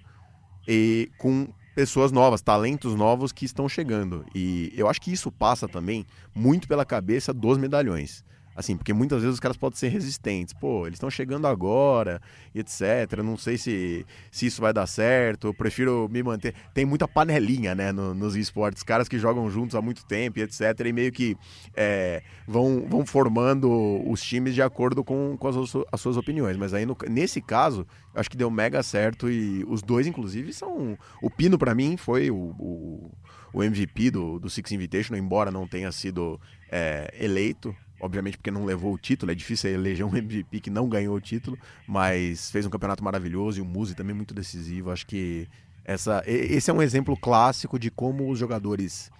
e 0.67 1.09
com 1.17 1.47
pessoas 1.75 2.11
novas, 2.11 2.41
talentos 2.41 2.95
novos 2.95 3.31
que 3.31 3.45
estão 3.45 3.67
chegando. 3.67 4.25
E 4.35 4.73
eu 4.75 4.89
acho 4.89 5.01
que 5.01 5.11
isso 5.11 5.31
passa 5.31 5.67
também 5.67 6.05
muito 6.35 6.67
pela 6.67 6.85
cabeça 6.85 7.33
dos 7.33 7.57
medalhões. 7.57 8.23
Assim, 8.55 8.75
porque 8.75 8.93
muitas 8.93 9.21
vezes 9.21 9.35
os 9.35 9.39
caras 9.39 9.55
podem 9.55 9.77
ser 9.77 9.87
resistentes. 9.87 10.53
Pô, 10.53 10.85
eles 10.85 10.97
estão 10.97 11.09
chegando 11.09 11.47
agora, 11.47 12.21
etc. 12.53 13.21
Não 13.23 13.37
sei 13.37 13.57
se, 13.57 14.05
se 14.29 14.45
isso 14.45 14.61
vai 14.61 14.73
dar 14.73 14.85
certo. 14.87 15.47
Eu 15.47 15.53
prefiro 15.53 16.09
me 16.11 16.21
manter. 16.21 16.53
Tem 16.73 16.85
muita 16.85 17.07
panelinha, 17.07 17.73
né, 17.73 17.91
no, 17.91 18.13
nos 18.13 18.35
esportes. 18.35 18.83
Caras 18.83 19.07
que 19.07 19.17
jogam 19.17 19.49
juntos 19.49 19.75
há 19.75 19.81
muito 19.81 20.05
tempo, 20.05 20.39
etc. 20.39 20.61
E 20.85 20.91
meio 20.91 21.11
que 21.11 21.37
é, 21.75 22.21
vão, 22.45 22.85
vão 22.89 23.05
formando 23.05 23.69
os 24.09 24.21
times 24.21 24.53
de 24.53 24.61
acordo 24.61 25.03
com, 25.03 25.37
com 25.37 25.47
as, 25.47 25.55
as 25.91 26.01
suas 26.01 26.17
opiniões. 26.17 26.57
Mas 26.57 26.73
aí, 26.73 26.85
no, 26.85 26.97
nesse 27.09 27.41
caso, 27.41 27.87
acho 28.13 28.29
que 28.29 28.37
deu 28.37 28.51
mega 28.51 28.83
certo. 28.83 29.29
E 29.29 29.63
os 29.65 29.81
dois, 29.81 30.05
inclusive, 30.07 30.51
são. 30.51 30.97
O 31.21 31.29
Pino, 31.29 31.57
para 31.57 31.73
mim, 31.73 31.95
foi 31.95 32.29
o, 32.29 32.53
o, 32.59 33.11
o, 33.53 33.63
MVP 33.63 34.11
do, 34.11 34.39
do 34.39 34.49
Six 34.49 34.73
Invitational, 34.73 35.23
embora 35.23 35.49
não 35.49 35.65
tenha 35.65 35.91
sido 35.91 36.39
é, 36.69 37.13
eleito 37.17 37.73
obviamente 38.01 38.37
porque 38.37 38.51
não 38.51 38.65
levou 38.65 38.93
o 38.93 38.97
título, 38.97 39.31
é 39.31 39.35
difícil 39.35 39.69
eleger 39.69 40.05
um 40.05 40.13
MVP 40.17 40.59
que 40.59 40.69
não 40.69 40.89
ganhou 40.89 41.15
o 41.15 41.21
título, 41.21 41.57
mas 41.87 42.51
fez 42.51 42.65
um 42.65 42.69
campeonato 42.69 43.03
maravilhoso 43.03 43.59
e 43.59 43.61
o 43.61 43.65
Muzi 43.65 43.95
também 43.95 44.15
muito 44.15 44.33
decisivo. 44.33 44.91
Acho 44.91 45.05
que 45.05 45.47
essa, 45.85 46.23
esse 46.25 46.69
é 46.69 46.73
um 46.73 46.81
exemplo 46.81 47.15
clássico 47.15 47.79
de 47.79 47.89
como 47.89 48.29
os 48.29 48.37
jogadores 48.37 49.11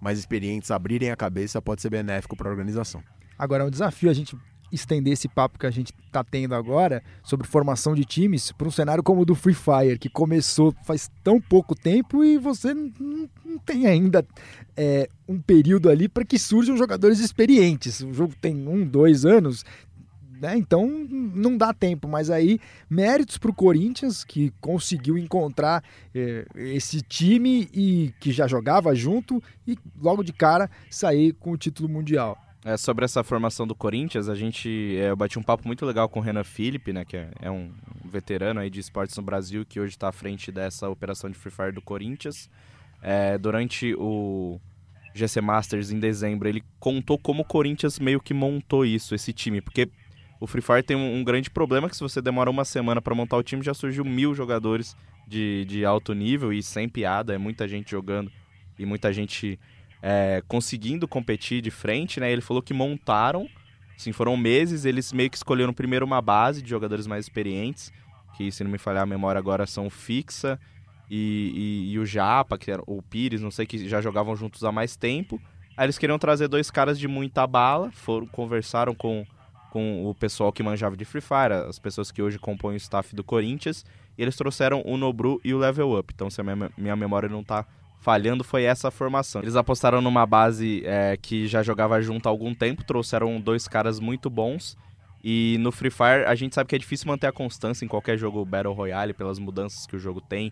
mais 0.00 0.18
experientes 0.18 0.70
abrirem 0.70 1.10
a 1.10 1.16
cabeça 1.16 1.60
pode 1.60 1.82
ser 1.82 1.90
benéfico 1.90 2.36
para 2.36 2.48
a 2.48 2.50
organização. 2.50 3.02
Agora 3.38 3.64
um 3.64 3.70
desafio 3.70 4.10
a 4.10 4.14
gente 4.14 4.36
estender 4.72 5.12
esse 5.12 5.28
papo 5.28 5.58
que 5.58 5.66
a 5.66 5.70
gente 5.70 5.92
está 6.06 6.22
tendo 6.22 6.54
agora 6.54 7.02
sobre 7.22 7.46
formação 7.46 7.94
de 7.94 8.04
times 8.04 8.52
para 8.52 8.68
um 8.68 8.70
cenário 8.70 9.02
como 9.02 9.22
o 9.22 9.24
do 9.24 9.34
Free 9.34 9.54
Fire, 9.54 9.98
que 9.98 10.08
começou 10.08 10.74
faz 10.84 11.10
tão 11.22 11.40
pouco 11.40 11.74
tempo 11.74 12.24
e 12.24 12.38
você 12.38 12.74
não, 12.74 13.28
não 13.44 13.58
tem 13.58 13.86
ainda 13.86 14.24
é, 14.76 15.08
um 15.28 15.40
período 15.40 15.88
ali 15.88 16.08
para 16.08 16.24
que 16.24 16.38
surjam 16.38 16.76
jogadores 16.76 17.20
experientes. 17.20 18.00
O 18.00 18.12
jogo 18.12 18.34
tem 18.40 18.66
um, 18.66 18.86
dois 18.86 19.24
anos, 19.24 19.64
né? 20.40 20.56
Então 20.56 20.88
não 20.88 21.56
dá 21.56 21.72
tempo, 21.74 22.08
mas 22.08 22.30
aí 22.30 22.58
méritos 22.88 23.36
para 23.36 23.50
o 23.50 23.54
Corinthians 23.54 24.24
que 24.24 24.52
conseguiu 24.60 25.18
encontrar 25.18 25.84
é, 26.14 26.46
esse 26.56 27.02
time 27.02 27.68
e 27.74 28.14
que 28.18 28.32
já 28.32 28.46
jogava 28.46 28.94
junto 28.94 29.42
e 29.66 29.76
logo 30.00 30.22
de 30.22 30.32
cara 30.32 30.70
sair 30.90 31.34
com 31.34 31.52
o 31.52 31.58
título 31.58 31.88
mundial. 31.88 32.38
É, 32.62 32.76
sobre 32.76 33.06
essa 33.06 33.24
formação 33.24 33.66
do 33.66 33.74
Corinthians, 33.74 34.28
a 34.28 34.34
gente 34.34 34.96
é, 34.98 35.10
eu 35.10 35.16
bati 35.16 35.38
um 35.38 35.42
papo 35.42 35.66
muito 35.66 35.86
legal 35.86 36.08
com 36.10 36.20
o 36.20 36.22
Renan 36.22 36.44
Felipe, 36.44 36.92
né, 36.92 37.06
que 37.06 37.16
é, 37.16 37.30
é 37.40 37.50
um 37.50 37.72
veterano 38.04 38.60
aí 38.60 38.68
de 38.68 38.80
esportes 38.80 39.16
no 39.16 39.22
Brasil, 39.22 39.64
que 39.64 39.80
hoje 39.80 39.94
está 39.94 40.08
à 40.08 40.12
frente 40.12 40.52
dessa 40.52 40.88
operação 40.88 41.30
de 41.30 41.38
Free 41.38 41.50
Fire 41.50 41.72
do 41.72 41.80
Corinthians. 41.80 42.50
É, 43.02 43.38
durante 43.38 43.94
o 43.94 44.60
GC 45.14 45.40
Masters 45.40 45.90
em 45.90 45.98
dezembro, 45.98 46.48
ele 46.48 46.62
contou 46.78 47.18
como 47.18 47.42
o 47.42 47.46
Corinthians 47.46 47.98
meio 47.98 48.20
que 48.20 48.34
montou 48.34 48.84
isso, 48.84 49.14
esse 49.14 49.32
time, 49.32 49.62
porque 49.62 49.88
o 50.38 50.46
Free 50.46 50.60
Fire 50.60 50.82
tem 50.82 50.96
um, 50.96 51.16
um 51.16 51.24
grande 51.24 51.48
problema 51.48 51.88
que 51.88 51.96
se 51.96 52.02
você 52.02 52.20
demora 52.20 52.50
uma 52.50 52.66
semana 52.66 53.00
para 53.00 53.14
montar 53.14 53.38
o 53.38 53.42
time, 53.42 53.62
já 53.62 53.72
surgiu 53.72 54.04
mil 54.04 54.34
jogadores 54.34 54.94
de, 55.26 55.64
de 55.64 55.82
alto 55.84 56.12
nível 56.12 56.52
e 56.52 56.62
sem 56.62 56.90
piada, 56.90 57.34
é 57.34 57.38
muita 57.38 57.66
gente 57.66 57.90
jogando 57.90 58.30
e 58.78 58.84
muita 58.84 59.12
gente 59.12 59.58
é, 60.02 60.42
conseguindo 60.48 61.06
competir 61.06 61.60
de 61.60 61.70
frente, 61.70 62.20
né? 62.20 62.30
Ele 62.30 62.40
falou 62.40 62.62
que 62.62 62.72
montaram, 62.72 63.48
assim, 63.96 64.12
foram 64.12 64.36
meses, 64.36 64.84
eles 64.84 65.12
meio 65.12 65.30
que 65.30 65.36
escolheram 65.36 65.72
primeiro 65.72 66.06
uma 66.06 66.22
base 66.22 66.62
de 66.62 66.70
jogadores 66.70 67.06
mais 67.06 67.26
experientes, 67.26 67.92
que 68.36 68.50
se 68.50 68.64
não 68.64 68.70
me 68.70 68.78
falhar 68.78 69.02
a 69.02 69.06
memória 69.06 69.38
agora 69.38 69.66
são 69.66 69.90
Fixa 69.90 70.58
e, 71.10 71.86
e, 71.90 71.92
e 71.92 71.98
o 71.98 72.06
Japa, 72.06 72.56
que 72.56 72.70
era 72.70 72.82
o 72.86 73.02
Pires, 73.02 73.40
não 73.40 73.50
sei, 73.50 73.66
que 73.66 73.88
já 73.88 74.00
jogavam 74.00 74.34
juntos 74.36 74.64
há 74.64 74.72
mais 74.72 74.96
tempo. 74.96 75.40
Aí 75.76 75.86
eles 75.86 75.98
queriam 75.98 76.18
trazer 76.18 76.48
dois 76.48 76.70
caras 76.70 76.98
de 76.98 77.08
muita 77.08 77.46
bala, 77.46 77.90
foram 77.90 78.26
conversaram 78.26 78.94
com, 78.94 79.26
com 79.70 80.06
o 80.06 80.14
pessoal 80.14 80.52
que 80.52 80.62
manjava 80.62 80.96
de 80.96 81.04
Free 81.04 81.20
Fire, 81.20 81.52
as 81.68 81.78
pessoas 81.78 82.10
que 82.10 82.22
hoje 82.22 82.38
compõem 82.38 82.74
o 82.74 82.76
staff 82.76 83.14
do 83.14 83.24
Corinthians, 83.24 83.84
e 84.16 84.22
eles 84.22 84.36
trouxeram 84.36 84.82
o 84.84 84.96
Nobru 84.96 85.40
e 85.44 85.52
o 85.52 85.58
Level 85.58 85.98
Up. 85.98 86.12
Então, 86.14 86.30
se 86.30 86.40
a 86.40 86.44
minha, 86.44 86.70
minha 86.76 86.96
memória 86.96 87.28
não 87.28 87.42
tá 87.42 87.66
falhando, 88.00 88.42
foi 88.42 88.64
essa 88.64 88.90
formação. 88.90 89.42
Eles 89.42 89.56
apostaram 89.56 90.00
numa 90.00 90.26
base 90.26 90.82
é, 90.84 91.16
que 91.16 91.46
já 91.46 91.62
jogava 91.62 92.00
junto 92.00 92.26
há 92.26 92.30
algum 92.30 92.54
tempo, 92.54 92.82
trouxeram 92.82 93.40
dois 93.40 93.68
caras 93.68 94.00
muito 94.00 94.28
bons. 94.28 94.76
E 95.22 95.58
no 95.60 95.70
Free 95.70 95.90
Fire, 95.90 96.24
a 96.26 96.34
gente 96.34 96.54
sabe 96.54 96.68
que 96.68 96.74
é 96.74 96.78
difícil 96.78 97.06
manter 97.06 97.26
a 97.26 97.32
constância 97.32 97.84
em 97.84 97.88
qualquer 97.88 98.16
jogo 98.16 98.42
Battle 98.44 98.72
Royale, 98.72 99.12
pelas 99.12 99.38
mudanças 99.38 99.86
que 99.86 99.94
o 99.94 99.98
jogo 99.98 100.18
tem, 100.20 100.50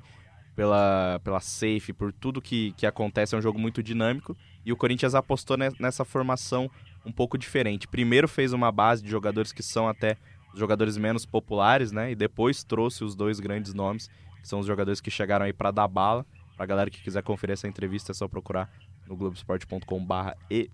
pela, 0.54 1.18
pela 1.24 1.40
safe, 1.40 1.92
por 1.94 2.12
tudo 2.12 2.42
que, 2.42 2.72
que 2.72 2.84
acontece. 2.84 3.34
É 3.34 3.38
um 3.38 3.42
jogo 3.42 3.58
muito 3.58 3.82
dinâmico. 3.82 4.36
E 4.64 4.70
o 4.70 4.76
Corinthians 4.76 5.14
apostou 5.14 5.56
nessa 5.56 6.04
formação 6.04 6.70
um 7.06 7.10
pouco 7.10 7.38
diferente. 7.38 7.88
Primeiro 7.88 8.28
fez 8.28 8.52
uma 8.52 8.70
base 8.70 9.02
de 9.02 9.08
jogadores 9.08 9.52
que 9.52 9.62
são 9.62 9.88
até 9.88 10.18
os 10.52 10.58
jogadores 10.58 10.98
menos 10.98 11.24
populares, 11.24 11.92
né? 11.92 12.10
E 12.10 12.14
depois 12.14 12.62
trouxe 12.62 13.04
os 13.04 13.16
dois 13.16 13.40
grandes 13.40 13.72
nomes, 13.72 14.08
que 14.42 14.48
são 14.48 14.60
os 14.60 14.66
jogadores 14.66 15.00
que 15.00 15.10
chegaram 15.10 15.46
aí 15.46 15.52
para 15.54 15.70
dar 15.70 15.88
bala. 15.88 16.26
Pra 16.58 16.66
galera 16.66 16.90
que 16.90 17.00
quiser 17.00 17.22
conferir 17.22 17.52
essa 17.52 17.68
entrevista, 17.68 18.10
é 18.10 18.14
só 18.14 18.26
procurar 18.26 18.68
no 19.06 19.16
globesport.com/barra 19.16 20.36
e 20.50 20.68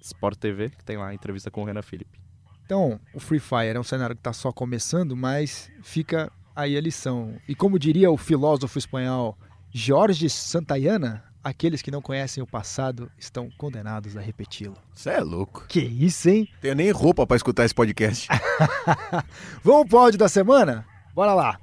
Sport 0.00 0.38
TV, 0.38 0.70
que 0.70 0.84
tem 0.84 0.96
lá 0.96 1.08
a 1.08 1.14
entrevista 1.14 1.50
com 1.50 1.62
o 1.62 1.64
Renan 1.64 1.82
Felipe. 1.82 2.20
Então, 2.64 3.00
o 3.12 3.18
Free 3.18 3.40
Fire 3.40 3.76
é 3.76 3.80
um 3.80 3.82
cenário 3.82 4.14
que 4.14 4.20
está 4.20 4.32
só 4.32 4.52
começando, 4.52 5.16
mas 5.16 5.72
fica 5.82 6.30
aí 6.54 6.76
a 6.76 6.80
lição. 6.80 7.36
E 7.48 7.54
como 7.56 7.80
diria 7.80 8.12
o 8.12 8.16
filósofo 8.16 8.78
espanhol 8.78 9.36
Jorge 9.72 10.30
Santayana, 10.30 11.24
aqueles 11.42 11.82
que 11.82 11.90
não 11.90 12.00
conhecem 12.00 12.40
o 12.40 12.46
passado 12.46 13.10
estão 13.18 13.50
condenados 13.58 14.16
a 14.16 14.20
repeti-lo. 14.20 14.76
Você 14.94 15.10
é 15.10 15.20
louco. 15.20 15.66
Que 15.66 15.80
isso, 15.80 16.28
hein? 16.28 16.48
Tenho 16.60 16.76
nem 16.76 16.92
roupa 16.92 17.26
para 17.26 17.36
escutar 17.36 17.64
esse 17.64 17.74
podcast. 17.74 18.28
Vamos 19.64 19.80
ao 19.80 19.84
pódio 19.84 20.16
da 20.16 20.28
semana? 20.28 20.86
Bora 21.12 21.34
lá. 21.34 21.58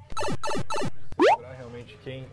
Realmente 1.56 1.96
quem 2.04 2.26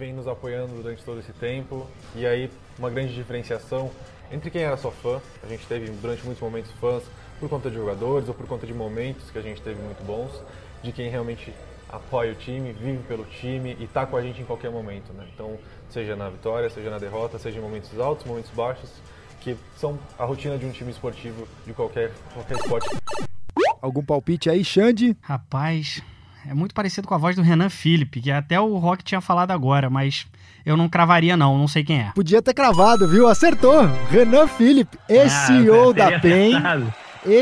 vem 0.00 0.14
nos 0.14 0.26
apoiando 0.26 0.72
durante 0.76 1.04
todo 1.04 1.20
esse 1.20 1.32
tempo 1.34 1.86
e 2.16 2.26
aí 2.26 2.50
uma 2.78 2.88
grande 2.88 3.14
diferenciação 3.14 3.90
entre 4.32 4.50
quem 4.50 4.62
era 4.62 4.76
só 4.78 4.90
fã, 4.90 5.20
a 5.42 5.46
gente 5.46 5.66
teve 5.66 5.90
durante 5.90 6.24
muitos 6.24 6.42
momentos 6.42 6.72
fãs 6.80 7.02
por 7.38 7.50
conta 7.50 7.68
de 7.68 7.76
jogadores 7.76 8.26
ou 8.26 8.34
por 8.34 8.46
conta 8.46 8.66
de 8.66 8.72
momentos 8.72 9.30
que 9.30 9.38
a 9.38 9.42
gente 9.42 9.60
teve 9.60 9.82
muito 9.82 10.02
bons, 10.04 10.30
de 10.82 10.90
quem 10.90 11.10
realmente 11.10 11.52
apoia 11.86 12.32
o 12.32 12.34
time, 12.34 12.72
vive 12.72 13.02
pelo 13.08 13.24
time 13.24 13.76
e 13.78 13.84
está 13.84 14.06
com 14.06 14.16
a 14.16 14.22
gente 14.22 14.40
em 14.40 14.44
qualquer 14.44 14.70
momento. 14.70 15.12
Né? 15.12 15.26
Então, 15.34 15.58
seja 15.90 16.16
na 16.16 16.30
vitória, 16.30 16.70
seja 16.70 16.88
na 16.88 16.98
derrota, 16.98 17.38
seja 17.38 17.58
em 17.58 17.62
momentos 17.62 17.98
altos, 17.98 18.24
momentos 18.24 18.50
baixos, 18.52 18.90
que 19.40 19.56
são 19.76 19.98
a 20.18 20.24
rotina 20.24 20.56
de 20.56 20.64
um 20.64 20.70
time 20.70 20.92
esportivo 20.92 21.46
de 21.66 21.74
qualquer, 21.74 22.12
qualquer 22.32 22.56
esporte. 22.56 22.88
Algum 23.82 24.02
palpite 24.02 24.48
aí, 24.48 24.64
Xande? 24.64 25.16
Rapaz, 25.20 26.00
é 26.48 26.54
muito 26.54 26.74
parecido 26.74 27.06
com 27.06 27.14
a 27.14 27.18
voz 27.18 27.36
do 27.36 27.42
Renan 27.42 27.68
Felipe, 27.68 28.20
que 28.20 28.30
até 28.30 28.60
o 28.60 28.76
Rock 28.76 29.04
tinha 29.04 29.20
falado 29.20 29.50
agora, 29.50 29.90
mas 29.90 30.26
eu 30.64 30.76
não 30.76 30.88
cravaria 30.88 31.36
não, 31.36 31.58
não 31.58 31.68
sei 31.68 31.84
quem 31.84 32.00
é. 32.00 32.12
Podia 32.14 32.42
ter 32.42 32.54
cravado, 32.54 33.06
viu? 33.08 33.28
Acertou! 33.28 33.86
Renan 34.10 34.46
Felipe, 34.46 34.98
ex-CEO 35.08 35.90
ah, 35.90 35.92
da 35.92 36.20
PEN. 36.20 36.52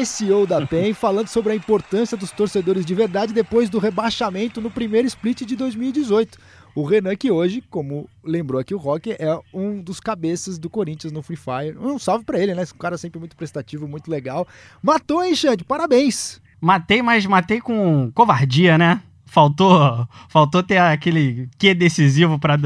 CEO 0.04 0.46
da 0.46 0.66
PEN, 0.66 0.92
falando 0.94 1.28
sobre 1.28 1.52
a 1.52 1.56
importância 1.56 2.16
dos 2.16 2.30
torcedores 2.30 2.84
de 2.84 2.94
verdade 2.94 3.32
depois 3.32 3.70
do 3.70 3.78
rebaixamento 3.78 4.60
no 4.60 4.70
primeiro 4.70 5.06
split 5.06 5.42
de 5.42 5.56
2018. 5.56 6.38
O 6.74 6.84
Renan, 6.84 7.16
que 7.16 7.30
hoje, 7.30 7.62
como 7.70 8.08
lembrou 8.22 8.60
aqui 8.60 8.74
o 8.74 8.78
Rock, 8.78 9.10
é 9.12 9.40
um 9.52 9.80
dos 9.80 9.98
cabeças 9.98 10.58
do 10.58 10.70
Corinthians 10.70 11.12
no 11.12 11.22
Free 11.22 11.36
Fire. 11.36 11.76
Um 11.76 11.98
salve 11.98 12.24
para 12.24 12.38
ele, 12.38 12.54
né? 12.54 12.62
Esse 12.62 12.74
cara 12.74 12.96
sempre 12.96 13.18
muito 13.18 13.36
prestativo, 13.36 13.88
muito 13.88 14.08
legal. 14.08 14.46
Matou, 14.80 15.24
hein, 15.24 15.34
Xande? 15.34 15.64
Parabéns! 15.64 16.40
Matei, 16.60 17.02
mas 17.02 17.24
matei 17.26 17.60
com 17.60 18.10
covardia, 18.12 18.76
né? 18.76 19.00
Faltou, 19.26 20.08
faltou 20.28 20.62
ter 20.62 20.78
aquele 20.78 21.48
que 21.58 21.74
decisivo 21.74 22.38
para 22.38 22.56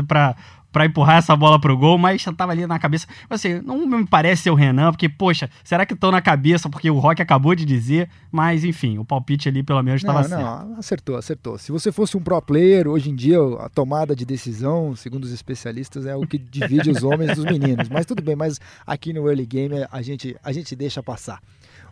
para 0.72 0.86
empurrar 0.86 1.18
essa 1.18 1.36
bola 1.36 1.60
pro 1.60 1.76
gol, 1.76 1.98
mas 1.98 2.22
já 2.22 2.32
tava 2.32 2.52
ali 2.52 2.66
na 2.66 2.78
cabeça. 2.78 3.06
Assim, 3.28 3.60
não 3.60 3.86
me 3.86 4.06
parece 4.06 4.44
ser 4.44 4.50
o 4.50 4.54
Renan, 4.54 4.90
porque, 4.90 5.08
poxa, 5.08 5.50
será 5.62 5.84
que 5.84 5.92
estão 5.92 6.10
na 6.10 6.22
cabeça 6.22 6.68
porque 6.70 6.90
o 6.90 6.98
Rock 6.98 7.20
acabou 7.20 7.54
de 7.54 7.66
dizer? 7.66 8.08
Mas, 8.32 8.64
enfim, 8.64 8.96
o 8.96 9.04
palpite 9.04 9.48
ali 9.48 9.62
pelo 9.62 9.82
menos 9.82 10.00
estava 10.00 10.24
certo. 10.24 10.40
Não, 10.40 10.78
acertou, 10.78 11.16
acertou. 11.16 11.58
Se 11.58 11.70
você 11.70 11.92
fosse 11.92 12.16
um 12.16 12.20
pro 12.20 12.40
player, 12.40 12.88
hoje 12.88 13.10
em 13.10 13.14
dia 13.14 13.38
a 13.60 13.68
tomada 13.68 14.16
de 14.16 14.24
decisão, 14.24 14.96
segundo 14.96 15.24
os 15.24 15.32
especialistas, 15.32 16.06
é 16.06 16.16
o 16.16 16.26
que 16.26 16.38
divide 16.38 16.90
os 16.90 17.04
homens 17.04 17.36
dos 17.36 17.44
meninos. 17.44 17.90
Mas 17.90 18.06
tudo 18.06 18.22
bem, 18.22 18.34
mas 18.34 18.58
aqui 18.86 19.12
no 19.12 19.28
early 19.28 19.44
game 19.44 19.74
a 19.90 20.00
gente, 20.00 20.34
a 20.42 20.50
gente 20.52 20.74
deixa 20.74 21.02
passar. 21.02 21.40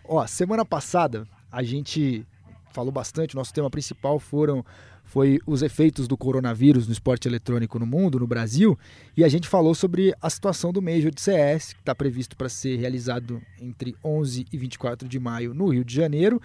Ó, 0.03 0.27
semana 0.27 0.65
passada 0.65 1.27
a 1.51 1.63
gente 1.63 2.27
falou 2.73 2.93
bastante, 2.93 3.35
nosso 3.35 3.53
tema 3.53 3.71
principal 3.71 4.19
foram 4.19 4.65
foi 5.11 5.41
os 5.45 5.61
efeitos 5.61 6.07
do 6.07 6.17
coronavírus 6.17 6.87
no 6.87 6.93
esporte 6.93 7.27
eletrônico 7.27 7.81
no 7.81 7.87
mundo, 7.87 8.21
no 8.21 8.29
Brasil, 8.29 8.79
e 9.17 9.25
a 9.25 9.29
gente 9.29 9.49
falou 9.49 9.75
sobre 9.75 10.15
a 10.23 10.31
situação 10.31 10.73
do 10.73 10.81
Major 10.81 11.11
de 11.11 11.21
CS, 11.21 11.73
que 11.73 11.81
está 11.81 11.93
previsto 11.97 12.37
para 12.37 12.49
ser 12.49 12.77
realizado 12.77 13.43
entre 13.61 13.97
11 14.05 14.47
e 14.53 14.57
24 14.57 15.09
de 15.09 15.19
maio 15.19 15.53
no 15.53 15.69
Rio 15.69 15.85
de 15.85 15.93
Janeiro, 15.93 16.41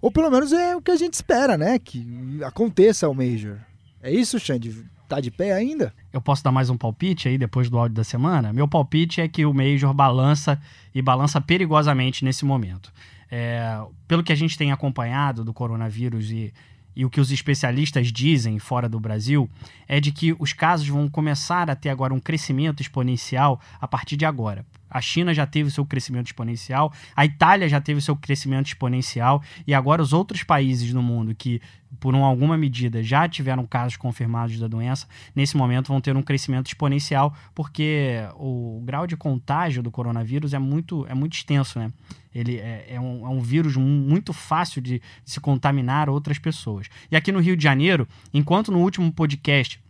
ou 0.00 0.12
pelo 0.12 0.30
menos 0.30 0.52
é 0.52 0.76
o 0.76 0.80
que 0.80 0.92
a 0.92 0.96
gente 0.96 1.14
espera, 1.14 1.58
né, 1.58 1.76
que 1.76 2.38
aconteça 2.44 3.08
o 3.08 3.14
Major. 3.14 3.58
É 4.00 4.12
isso, 4.12 4.38
Xande? 4.38 4.84
Tá 5.08 5.20
de 5.20 5.32
pé 5.32 5.52
ainda? 5.52 5.92
Eu 6.12 6.20
posso 6.20 6.44
dar 6.44 6.52
mais 6.52 6.70
um 6.70 6.76
palpite 6.76 7.28
aí 7.28 7.36
depois 7.36 7.68
do 7.68 7.76
áudio 7.76 7.96
da 7.96 8.04
semana? 8.04 8.52
Meu 8.52 8.68
palpite 8.68 9.20
é 9.20 9.26
que 9.26 9.44
o 9.44 9.52
Major 9.52 9.92
balança 9.92 10.56
e 10.94 11.02
balança 11.02 11.40
perigosamente 11.40 12.24
nesse 12.24 12.44
momento. 12.44 12.92
É, 13.30 13.80
pelo 14.06 14.22
que 14.22 14.32
a 14.32 14.36
gente 14.36 14.56
tem 14.56 14.70
acompanhado 14.72 15.44
do 15.44 15.52
coronavírus 15.52 16.30
e 16.30 16.52
e 16.96 17.04
o 17.04 17.10
que 17.10 17.20
os 17.20 17.30
especialistas 17.30 18.12
dizem 18.12 18.58
fora 18.58 18.88
do 18.88 19.00
Brasil 19.00 19.50
é 19.88 20.00
de 20.00 20.12
que 20.12 20.34
os 20.38 20.52
casos 20.52 20.86
vão 20.86 21.08
começar 21.08 21.68
a 21.68 21.74
ter 21.74 21.88
agora 21.88 22.14
um 22.14 22.20
crescimento 22.20 22.80
exponencial 22.80 23.60
a 23.80 23.88
partir 23.88 24.16
de 24.16 24.24
agora. 24.24 24.64
A 24.94 25.00
China 25.00 25.34
já 25.34 25.44
teve 25.44 25.68
o 25.68 25.72
seu 25.72 25.84
crescimento 25.84 26.28
exponencial, 26.28 26.92
a 27.16 27.24
Itália 27.24 27.68
já 27.68 27.80
teve 27.80 27.98
o 27.98 28.02
seu 28.02 28.14
crescimento 28.14 28.68
exponencial, 28.68 29.42
e 29.66 29.74
agora 29.74 30.00
os 30.00 30.12
outros 30.12 30.44
países 30.44 30.92
no 30.94 31.02
mundo 31.02 31.34
que, 31.34 31.60
por 31.98 32.14
um, 32.14 32.24
alguma 32.24 32.56
medida, 32.56 33.02
já 33.02 33.28
tiveram 33.28 33.66
casos 33.66 33.96
confirmados 33.96 34.56
da 34.60 34.68
doença, 34.68 35.08
nesse 35.34 35.56
momento 35.56 35.88
vão 35.88 36.00
ter 36.00 36.16
um 36.16 36.22
crescimento 36.22 36.68
exponencial, 36.68 37.34
porque 37.52 38.20
o 38.36 38.80
grau 38.84 39.04
de 39.04 39.16
contágio 39.16 39.82
do 39.82 39.90
coronavírus 39.90 40.54
é 40.54 40.60
muito, 40.60 41.04
é 41.08 41.14
muito 41.14 41.32
extenso, 41.32 41.80
né? 41.80 41.92
Ele 42.32 42.58
é, 42.58 42.86
é, 42.90 43.00
um, 43.00 43.26
é 43.26 43.28
um, 43.28 43.40
vírus 43.40 43.76
muito 43.76 44.32
fácil 44.32 44.80
de, 44.80 45.00
de 45.24 45.30
se 45.30 45.40
contaminar 45.40 46.08
outras 46.08 46.38
pessoas. 46.38 46.88
E 47.10 47.16
aqui 47.16 47.32
no 47.32 47.40
Rio 47.40 47.56
de 47.56 47.62
Janeiro, 47.62 48.08
enquanto 48.32 48.70
no 48.70 48.78
último 48.78 49.12
podcast 49.12 49.80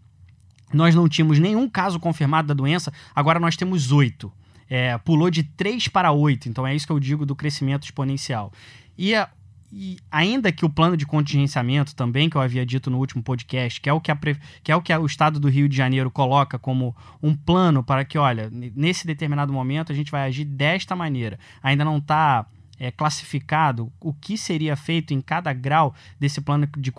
nós 0.73 0.95
não 0.95 1.09
tínhamos 1.09 1.38
nenhum 1.38 1.69
caso 1.69 2.01
confirmado 2.01 2.49
da 2.49 2.55
doença, 2.55 2.93
agora 3.14 3.38
nós 3.38 3.57
temos 3.57 3.93
oito. 3.93 4.33
É, 4.68 4.96
pulou 4.98 5.31
de 5.31 5.42
3 5.42 5.88
para 5.88 6.12
8, 6.12 6.48
então 6.48 6.66
é 6.66 6.74
isso 6.74 6.87
que 6.87 6.92
eu 6.92 7.00
digo 7.00 7.27
do 7.27 7.37
crescimento 7.37 7.85
exponencial. 7.85 8.53
E, 8.96 9.14
a, 9.14 9.29
e, 9.72 9.98
ainda 10.11 10.50
que 10.53 10.64
o 10.64 10.70
plano 10.70 10.96
de 10.96 11.05
contingenciamento 11.05 11.94
também, 11.94 12.31
que 12.31 12.37
eu 12.37 12.40
havia 12.40 12.64
dito 12.64 12.90
no 12.90 12.98
último 12.98 13.22
podcast, 13.22 13.81
que 13.81 13.88
é 13.88 13.92
o 13.92 14.00
que, 14.00 14.11
a, 14.11 14.18
que, 14.62 14.72
é 14.72 14.77
o, 14.77 14.81
que 14.81 14.94
o 14.94 15.07
Estado 15.07 15.38
do 15.38 15.48
Rio 15.48 15.68
de 15.68 15.77
Janeiro 15.77 16.11
coloca 16.11 16.59
como 16.59 16.96
um 17.22 17.35
plano 17.35 17.83
para 17.83 18.05
que, 18.05 18.16
olha, 18.16 18.50
nesse 18.50 19.07
determinado 19.07 19.53
momento 19.53 19.92
a 19.92 19.94
gente 19.94 20.11
vai 20.11 20.27
agir 20.27 20.44
desta 20.44 20.94
maneira, 20.96 21.38
ainda 21.62 21.85
não 21.85 21.98
está 21.98 22.46
é, 22.79 22.90
classificado 22.90 23.92
o 24.00 24.12
que 24.12 24.37
seria 24.37 24.77
feito 24.77 25.14
em 25.14 25.20
cada 25.20 25.53
grau 25.53 25.94
desse 26.18 26.40
plano 26.40 26.68
de 26.77 26.92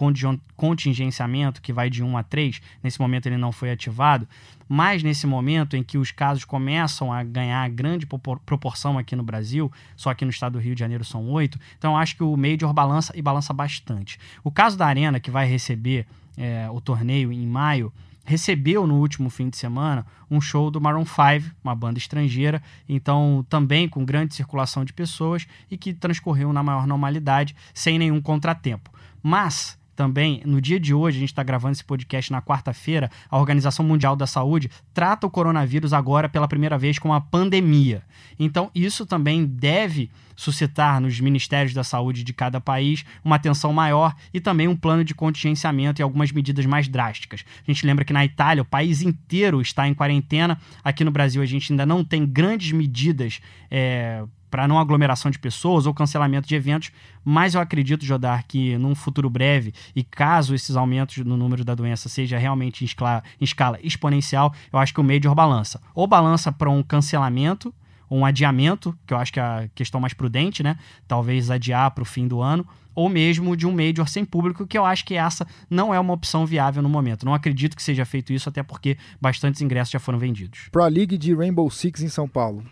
contingenciamento, 0.56 1.62
que 1.62 1.74
vai 1.74 1.90
de 1.90 2.04
1 2.04 2.18
a 2.18 2.24
3, 2.24 2.62
nesse 2.84 3.00
momento 3.00 3.26
ele 3.28 3.38
não 3.38 3.52
foi 3.52 3.72
ativado, 3.72 4.28
mas 4.68 5.04
nesse 5.04 5.28
momento 5.28 5.76
em 5.76 5.84
que 5.84 5.98
os 5.98 6.12
casos 6.12 6.46
começam 6.46 7.12
a 7.12 7.24
ganhar 7.24 7.70
grande 7.70 8.06
proporção 8.06 8.98
aqui 8.98 9.16
no 9.16 9.24
Brasil, 9.24 9.72
só 9.96 10.10
aqui 10.10 10.26
no 10.26 10.32
estado 10.32 10.54
do 10.54 10.60
Rio 10.60 10.76
de 10.76 10.80
Janeiro 10.80 11.04
são 11.04 11.28
oito, 11.30 11.60
então 11.78 11.98
acho 11.98 12.16
que 12.16 12.24
o 12.24 12.36
Major 12.36 12.74
balança 12.74 13.14
e 13.16 13.22
balança 13.22 13.54
bastante. 13.54 14.20
O 14.44 14.52
caso 14.52 14.78
da 14.78 14.86
Arena, 14.86 15.20
que 15.20 15.32
vai 15.32 15.48
receber 15.48 16.06
é, 16.38 16.70
o 16.70 16.82
torneio 16.82 17.32
em 17.32 17.46
maio, 17.46 17.92
recebeu 18.26 18.88
no 18.88 18.96
último 18.96 19.30
fim 19.30 19.50
de 19.50 19.58
semana 19.58 20.06
um 20.30 20.42
show 20.42 20.72
do 20.72 20.82
Maroon 20.82 21.06
5, 21.06 21.56
uma 21.64 21.76
banda 21.76 22.00
estrangeira, 22.00 22.62
então 22.90 23.46
também 23.48 23.88
com 23.88 24.04
grande 24.04 24.34
circulação 24.34 24.84
de 24.84 24.92
pessoas 24.92 25.48
e 25.70 25.78
que 25.78 25.94
transcorreu 25.94 26.52
na 26.52 26.64
maior 26.64 26.88
normalidade, 26.88 27.56
sem 27.74 28.00
nenhum 28.00 28.20
contratempo. 28.20 28.90
Mas 29.22 29.78
também, 29.96 30.42
no 30.46 30.60
dia 30.60 30.80
de 30.80 30.94
hoje, 30.94 31.18
a 31.18 31.20
gente 31.22 31.30
está 31.30 31.44
gravando 31.44 31.74
esse 31.74 31.84
podcast 31.84 32.32
na 32.32 32.42
quarta-feira, 32.42 33.10
a 33.30 33.38
Organização 33.38 33.86
Mundial 33.86 34.16
da 34.16 34.28
Saúde 34.28 34.70
trata 34.94 35.26
o 35.26 35.30
coronavírus 35.30 35.94
agora 35.94 36.28
pela 36.28 36.48
primeira 36.48 36.78
vez 36.78 37.00
como 37.00 37.14
uma 37.14 37.22
pandemia. 37.22 38.04
Então, 38.38 38.70
isso 38.76 39.06
também 39.06 39.46
deve 39.46 40.10
suscitar 40.36 41.00
nos 41.00 41.20
ministérios 41.20 41.74
da 41.74 41.84
saúde 41.84 42.24
de 42.24 42.34
cada 42.34 42.60
país 42.60 43.06
uma 43.24 43.38
atenção 43.38 43.72
maior 43.72 44.14
e 44.34 44.42
também 44.42 44.68
um 44.68 44.76
plano 44.76 45.04
de 45.04 45.16
contingenciamento 45.16 46.02
e 46.02 46.04
algumas 46.04 46.32
medidas 46.32 46.66
mais 46.66 46.88
drásticas. 46.88 47.46
A 47.66 47.72
gente 47.72 47.86
lembra 47.86 48.04
que 48.04 48.12
na 48.12 48.26
Itália 48.26 48.62
o 48.62 48.66
país 48.66 49.02
inteiro 49.02 49.62
está 49.62 49.88
em 49.88 49.94
quarentena, 49.94 50.60
aqui 50.84 51.04
no 51.04 51.12
Brasil 51.12 51.42
a 51.42 51.46
gente 51.46 51.72
ainda 51.72 51.86
não 51.86 52.04
tem 52.04 52.26
grandes 52.26 52.72
medidas. 52.74 53.40
É, 53.72 54.24
para 54.56 54.70
não 54.70 54.80
aglomeração 54.80 55.30
de 55.30 55.38
pessoas 55.38 55.86
ou 55.86 55.94
cancelamento 55.94 56.48
de 56.48 56.56
eventos, 56.56 56.90
mas 57.26 57.56
eu 57.56 57.60
acredito, 57.60 58.06
Jodar, 58.06 58.46
que 58.48 58.78
num 58.78 58.96
futuro 58.96 59.30
breve, 59.30 59.74
e 59.94 60.02
caso 60.02 60.56
esses 60.56 60.78
aumentos 60.78 61.18
no 61.18 61.36
número 61.36 61.66
da 61.66 61.76
doença 61.76 62.08
seja 62.08 62.38
realmente 62.38 62.82
em 62.82 62.86
escala, 62.86 63.22
em 63.42 63.44
escala 63.44 63.78
exponencial, 63.84 64.54
eu 64.72 64.80
acho 64.80 64.94
que 64.94 65.02
o 65.02 65.04
Major 65.04 65.36
balança. 65.36 65.82
Ou 65.94 66.08
balança 66.08 66.54
para 66.54 66.70
um 66.70 66.82
cancelamento, 66.82 67.74
um 68.10 68.26
adiamento, 68.26 68.98
que 69.06 69.14
eu 69.14 69.18
acho 69.18 69.34
que 69.34 69.42
é 69.42 69.44
a 69.44 69.68
questão 69.76 70.00
mais 70.00 70.14
prudente, 70.14 70.64
né? 70.64 70.78
Talvez 71.06 71.52
adiar 71.52 71.92
para 71.92 72.04
o 72.04 72.06
fim 72.06 72.26
do 72.26 72.42
ano, 72.42 72.66
ou 72.96 73.10
mesmo 73.10 73.58
de 73.58 73.68
um 73.68 73.74
Major 73.74 74.08
sem 74.08 74.24
público, 74.24 74.66
que 74.66 74.78
eu 74.78 74.86
acho 74.86 75.04
que 75.04 75.16
essa 75.16 75.46
não 75.70 75.94
é 75.94 76.00
uma 76.00 76.14
opção 76.14 76.46
viável 76.46 76.82
no 76.82 76.88
momento. 76.88 77.26
Não 77.26 77.34
acredito 77.34 77.76
que 77.76 77.84
seja 77.84 78.06
feito 78.06 78.32
isso, 78.32 78.48
até 78.48 78.64
porque 78.64 78.98
bastantes 79.20 79.62
ingressos 79.62 79.92
já 79.92 80.00
foram 80.00 80.18
vendidos. 80.18 80.70
Pro 80.72 80.88
League 80.88 81.18
de 81.18 81.36
Rainbow 81.36 81.70
Six 81.70 82.02
em 82.02 82.08
São 82.08 82.26
Paulo 82.26 82.64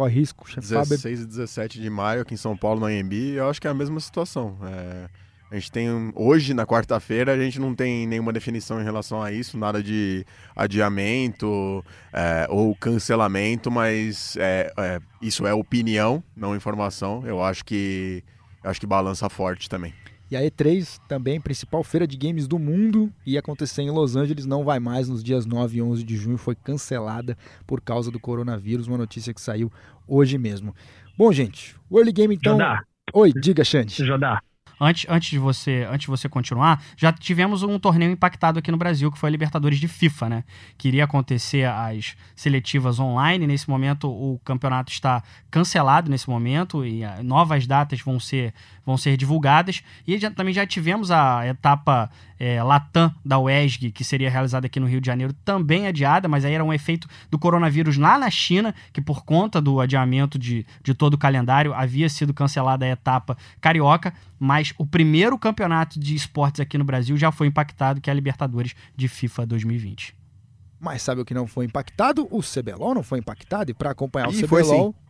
corre 0.00 0.14
risco. 0.14 0.46
16 0.60 1.20
e 1.20 1.26
17 1.26 1.80
de 1.80 1.90
maio 1.90 2.22
aqui 2.22 2.32
em 2.32 2.38
São 2.38 2.56
Paulo, 2.56 2.80
no 2.80 2.86
AMB, 2.86 3.12
eu 3.34 3.50
acho 3.50 3.60
que 3.60 3.66
é 3.66 3.70
a 3.70 3.74
mesma 3.74 4.00
situação. 4.00 4.56
É, 4.62 5.08
a 5.50 5.54
gente 5.56 5.70
tem, 5.70 5.88
hoje, 6.14 6.54
na 6.54 6.64
quarta-feira, 6.64 7.34
a 7.34 7.38
gente 7.38 7.60
não 7.60 7.74
tem 7.74 8.06
nenhuma 8.06 8.32
definição 8.32 8.80
em 8.80 8.84
relação 8.84 9.22
a 9.22 9.30
isso, 9.30 9.58
nada 9.58 9.82
de 9.82 10.24
adiamento 10.56 11.84
é, 12.12 12.46
ou 12.48 12.74
cancelamento, 12.74 13.70
mas 13.70 14.36
é, 14.38 14.72
é, 14.78 15.00
isso 15.20 15.46
é 15.46 15.52
opinião, 15.52 16.22
não 16.34 16.56
informação. 16.56 17.22
Eu 17.26 17.42
acho 17.42 17.64
que, 17.64 18.24
eu 18.64 18.70
acho 18.70 18.80
que 18.80 18.86
balança 18.86 19.28
forte 19.28 19.68
também. 19.68 19.92
E 20.30 20.36
a 20.36 20.42
E3, 20.42 21.00
também, 21.08 21.40
principal 21.40 21.82
feira 21.82 22.06
de 22.06 22.16
games 22.16 22.46
do 22.46 22.56
mundo, 22.56 23.12
ia 23.26 23.40
acontecer 23.40 23.82
em 23.82 23.90
Los 23.90 24.14
Angeles, 24.14 24.46
não 24.46 24.62
vai 24.62 24.78
mais 24.78 25.08
nos 25.08 25.24
dias 25.24 25.44
9 25.44 25.78
e 25.78 25.82
11 25.82 26.04
de 26.04 26.16
junho, 26.16 26.38
foi 26.38 26.54
cancelada 26.54 27.36
por 27.66 27.80
causa 27.80 28.12
do 28.12 28.20
coronavírus, 28.20 28.86
uma 28.86 28.96
notícia 28.96 29.34
que 29.34 29.40
saiu 29.40 29.72
hoje 30.06 30.38
mesmo. 30.38 30.72
Bom, 31.18 31.32
gente, 31.32 31.74
o 31.90 31.98
Early 31.98 32.12
Game 32.12 32.34
então... 32.34 32.52
Jodá. 32.52 32.84
Oi, 33.12 33.32
diga, 33.32 33.64
Xande. 33.64 34.06
Jodá, 34.06 34.40
antes, 34.80 35.06
antes, 35.08 35.30
de 35.30 35.38
você, 35.38 35.86
antes 35.90 36.02
de 36.02 36.06
você 36.08 36.28
continuar, 36.28 36.82
já 36.96 37.12
tivemos 37.12 37.62
um 37.62 37.78
torneio 37.78 38.10
impactado 38.10 38.58
aqui 38.58 38.70
no 38.70 38.76
Brasil, 38.76 39.12
que 39.12 39.18
foi 39.18 39.28
a 39.28 39.30
Libertadores 39.30 39.78
de 39.78 39.86
FIFA, 39.86 40.28
né? 40.28 40.44
Queria 40.78 41.04
acontecer 41.04 41.68
as 41.68 42.16
seletivas 42.34 42.98
online. 42.98 43.46
Nesse 43.46 43.68
momento, 43.68 44.08
o 44.08 44.40
campeonato 44.44 44.90
está 44.90 45.22
cancelado 45.50 46.10
nesse 46.10 46.28
momento 46.30 46.84
e 46.84 47.04
ah, 47.04 47.22
novas 47.22 47.66
datas 47.66 48.00
vão 48.00 48.18
ser, 48.18 48.54
vão 48.84 48.96
ser 48.96 49.16
divulgadas. 49.16 49.82
E 50.06 50.18
já, 50.18 50.30
também 50.30 50.54
já 50.54 50.66
tivemos 50.66 51.10
a 51.10 51.46
etapa 51.46 52.10
é, 52.40 52.62
Latam 52.62 53.14
da 53.22 53.38
UESG, 53.38 53.92
que 53.92 54.02
seria 54.02 54.30
realizada 54.30 54.66
aqui 54.66 54.80
no 54.80 54.86
Rio 54.86 55.00
de 55.00 55.06
Janeiro, 55.06 55.34
também 55.44 55.86
adiada, 55.86 56.26
mas 56.26 56.42
aí 56.42 56.54
era 56.54 56.64
um 56.64 56.72
efeito 56.72 57.06
do 57.30 57.38
coronavírus 57.38 57.98
lá 57.98 58.18
na 58.18 58.30
China, 58.30 58.74
que 58.94 59.00
por 59.02 59.24
conta 59.24 59.60
do 59.60 59.78
adiamento 59.78 60.38
de, 60.38 60.64
de 60.82 60.94
todo 60.94 61.14
o 61.14 61.18
calendário 61.18 61.74
havia 61.74 62.08
sido 62.08 62.32
cancelada 62.32 62.86
a 62.86 62.88
etapa 62.88 63.36
carioca, 63.60 64.14
mas 64.38 64.69
o 64.78 64.86
primeiro 64.86 65.38
campeonato 65.38 65.98
de 65.98 66.14
esportes 66.14 66.60
aqui 66.60 66.76
no 66.78 66.84
Brasil 66.84 67.16
já 67.16 67.30
foi 67.30 67.46
impactado, 67.46 68.00
que 68.00 68.10
é 68.10 68.12
a 68.12 68.14
Libertadores 68.14 68.74
de 68.96 69.08
FIFA 69.08 69.46
2020. 69.46 70.16
Mas 70.78 71.02
sabe 71.02 71.20
o 71.20 71.24
que 71.24 71.34
não 71.34 71.46
foi 71.46 71.66
impactado? 71.66 72.26
O 72.30 72.40
CBLOL 72.40 72.94
não 72.94 73.02
foi 73.02 73.18
impactado, 73.18 73.70
e 73.70 73.74
para 73.74 73.90
acompanhar 73.90 74.28
o 74.28 74.32
CBLOL... 74.32 74.94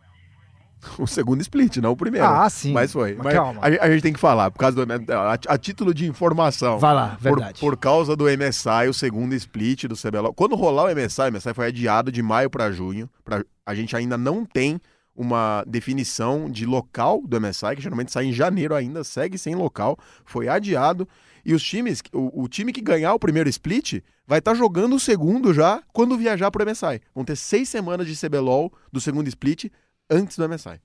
O 0.97 1.05
segundo 1.05 1.41
split, 1.41 1.77
não 1.77 1.91
o 1.91 1.95
primeiro. 1.95 2.25
Ah, 2.25 2.49
sim. 2.49 2.71
Mas 2.71 2.91
foi. 2.91 3.13
Mas, 3.13 3.33
calma. 3.33 3.61
A, 3.61 3.85
a, 3.85 3.91
gente 3.91 4.01
tem 4.01 4.13
que 4.13 4.19
falar, 4.19 4.49
por 4.49 4.57
causa 4.57 4.75
do, 4.75 4.85
né, 4.85 4.97
a, 5.09 5.33
a, 5.33 5.57
título 5.57 5.93
de 5.93 6.07
informação. 6.07 6.79
Vai 6.79 6.93
lá, 6.93 7.17
verdade. 7.19 7.59
Por, 7.59 7.73
por, 7.73 7.77
causa 7.77 8.15
do 8.15 8.25
MSI, 8.25 8.89
o 8.89 8.93
segundo 8.93 9.33
split 9.35 9.85
do 9.85 9.95
CBLOL. 9.95 10.33
Quando 10.33 10.55
rolar 10.55 10.85
o 10.85 10.95
MSI, 10.95 11.21
o 11.21 11.31
MSI 11.33 11.53
foi 11.53 11.67
adiado 11.67 12.11
de 12.11 12.23
maio 12.23 12.49
para 12.49 12.71
junho. 12.71 13.07
Pra, 13.23 13.43
a 13.63 13.75
gente 13.75 13.95
ainda 13.95 14.17
não 14.17 14.43
tem 14.43 14.81
uma 15.15 15.63
definição 15.67 16.49
de 16.49 16.65
local 16.65 17.21
do 17.25 17.39
MSI, 17.39 17.75
que 17.75 17.81
geralmente 17.81 18.11
sai 18.11 18.25
em 18.25 18.33
janeiro 18.33 18.75
ainda, 18.75 19.03
segue 19.03 19.37
sem 19.37 19.55
local, 19.55 19.97
foi 20.25 20.47
adiado. 20.47 21.07
E 21.45 21.53
os 21.53 21.63
times, 21.63 22.01
o, 22.13 22.43
o 22.43 22.47
time 22.47 22.71
que 22.71 22.81
ganhar 22.81 23.13
o 23.13 23.19
primeiro 23.19 23.49
split 23.49 24.01
vai 24.27 24.39
estar 24.39 24.51
tá 24.51 24.57
jogando 24.57 24.95
o 24.95 24.99
segundo 24.99 25.53
já 25.53 25.81
quando 25.91 26.17
viajar 26.17 26.51
para 26.51 26.63
o 26.63 26.69
MSI. 26.69 27.01
Vão 27.13 27.25
ter 27.25 27.35
seis 27.35 27.67
semanas 27.67 28.07
de 28.07 28.15
CBLOL 28.15 28.71
do 28.91 29.01
segundo 29.01 29.27
split 29.27 29.65
antes 30.09 30.37
do 30.37 30.47
MSI. 30.47 30.79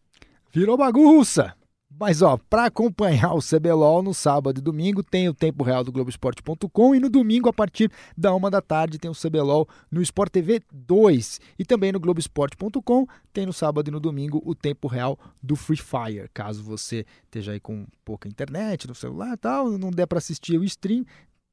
Virou 0.53 0.77
bagunça! 0.77 1.55
Mas 1.99 2.21
ó, 2.21 2.37
para 2.37 2.67
acompanhar 2.67 3.33
o 3.33 3.41
CBLOL 3.41 4.03
no 4.03 4.13
sábado 4.13 4.59
e 4.59 4.63
domingo 4.63 5.03
tem 5.03 5.31
o 5.31 5.35
tempo 5.35 5.65
real 5.65 5.83
do 5.83 5.91
Globoesporte.com 5.91 6.95
e 6.95 7.01
no 7.01 7.09
domingo 7.09 7.49
a 7.49 7.55
partir 7.55 7.91
da 8.15 8.35
uma 8.35 8.51
da 8.51 8.61
tarde 8.61 8.99
tem 8.99 9.11
o 9.11 9.15
CBLOL 9.15 9.67
no 9.91 10.03
Sport 10.03 10.31
TV 10.31 10.61
2 10.71 11.41
e 11.59 11.65
também 11.65 11.93
no 11.93 12.01
Globoesporte.com 12.01 13.07
tem 13.33 13.47
no 13.47 13.53
sábado 13.53 13.89
e 13.89 13.91
no 13.91 13.99
domingo 13.99 14.43
o 14.45 14.55
tempo 14.55 14.89
real 14.89 15.19
do 15.43 15.57
Free 15.57 15.79
Fire. 15.79 16.29
Caso 16.35 16.63
você 16.63 17.07
esteja 17.25 17.53
aí 17.53 17.61
com 17.61 17.87
pouca 18.05 18.29
internet 18.29 18.87
no 18.87 18.95
celular 18.95 19.33
e 19.33 19.39
tal, 19.39 19.79
não 19.79 19.91
der 19.91 20.07
para 20.07 20.19
assistir 20.19 20.59
o 20.59 20.65
stream, 20.65 21.03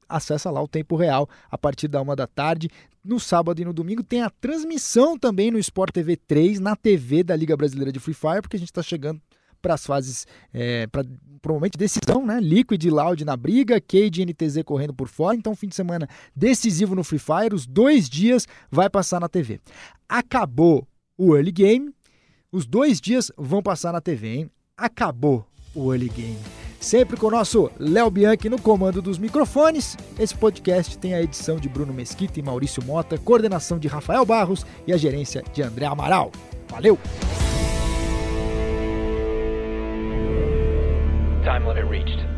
acessa 0.10 0.52
lá 0.52 0.62
o 0.62 0.68
tempo 0.68 0.98
real 0.98 1.30
a 1.50 1.58
partir 1.58 1.88
da 1.88 2.02
uma 2.02 2.18
da 2.18 2.28
tarde. 2.28 2.70
No 3.02 3.18
sábado 3.18 3.62
e 3.62 3.66
no 3.66 3.74
domingo 3.74 4.04
tem 4.04 4.22
a 4.22 4.30
transmissão 4.30 5.18
também 5.18 5.52
no 5.52 5.60
Sport 5.60 5.94
TV 5.94 6.18
3, 6.18 6.60
na 6.60 6.76
TV 6.76 7.24
da 7.24 7.36
Liga 7.36 7.56
Brasileira 7.56 7.94
de 7.94 8.00
Free 8.00 8.14
Fire, 8.14 8.42
porque 8.42 8.58
a 8.58 8.60
gente 8.60 8.70
está 8.70 8.84
chegando 8.84 9.22
para 9.64 9.74
as 9.74 9.86
fases, 9.86 10.28
é, 10.54 10.86
para 10.88 11.04
provavelmente 11.42 11.78
decisão, 11.78 12.26
né? 12.26 12.40
Liquid 12.40 12.84
e 12.84 12.90
Loud 12.90 13.26
na 13.26 13.36
briga, 13.36 13.82
Cade 13.82 14.22
e 14.22 14.26
NTZ 14.26 14.62
correndo 14.64 14.94
por 14.94 15.08
fora. 15.08 15.36
Então, 15.36 15.56
fim 15.56 15.68
de 15.68 15.76
semana 15.76 16.08
decisivo 16.36 16.94
no 16.94 17.04
Free 17.04 17.18
Fire, 17.18 17.56
os 17.56 17.66
dois 17.66 18.10
dias 18.10 18.46
vai 18.70 18.90
passar 18.90 19.20
na 19.20 19.30
TV. 19.30 19.60
Acabou 20.08 20.86
o 21.18 21.36
early 21.36 21.52
game, 21.52 21.92
os 22.52 22.66
dois 22.66 23.02
dias 23.02 23.32
vão 23.38 23.64
passar 23.64 23.94
na 23.94 24.02
TV, 24.02 24.36
hein? 24.36 24.52
Acabou 24.78 25.46
o 25.74 25.92
early 25.92 26.10
game. 26.10 26.40
Sempre 26.80 27.16
com 27.16 27.28
o 27.28 27.32
nosso 27.32 27.72
Léo 27.80 28.12
Bianchi 28.12 28.50
no 28.50 28.60
comando 28.60 29.02
dos 29.02 29.18
microfones. 29.18 29.96
Esse 30.20 30.36
podcast 30.36 30.98
tem 30.98 31.14
a 31.14 31.22
edição 31.22 31.56
de 31.56 31.70
Bruno 31.70 31.94
Mesquita 31.94 32.40
e 32.40 32.44
Maurício 32.44 32.84
Mota, 32.84 33.18
coordenação 33.18 33.80
de 33.80 33.88
Rafael 33.88 34.26
Barros 34.26 34.66
e 34.86 34.92
a 34.92 34.98
gerência 34.98 35.42
de 35.54 35.64
André 35.64 35.86
Amaral. 35.86 36.30
Valeu! 36.68 37.00
Time 41.54 41.68
limit 41.68 41.86
reached. 41.86 42.33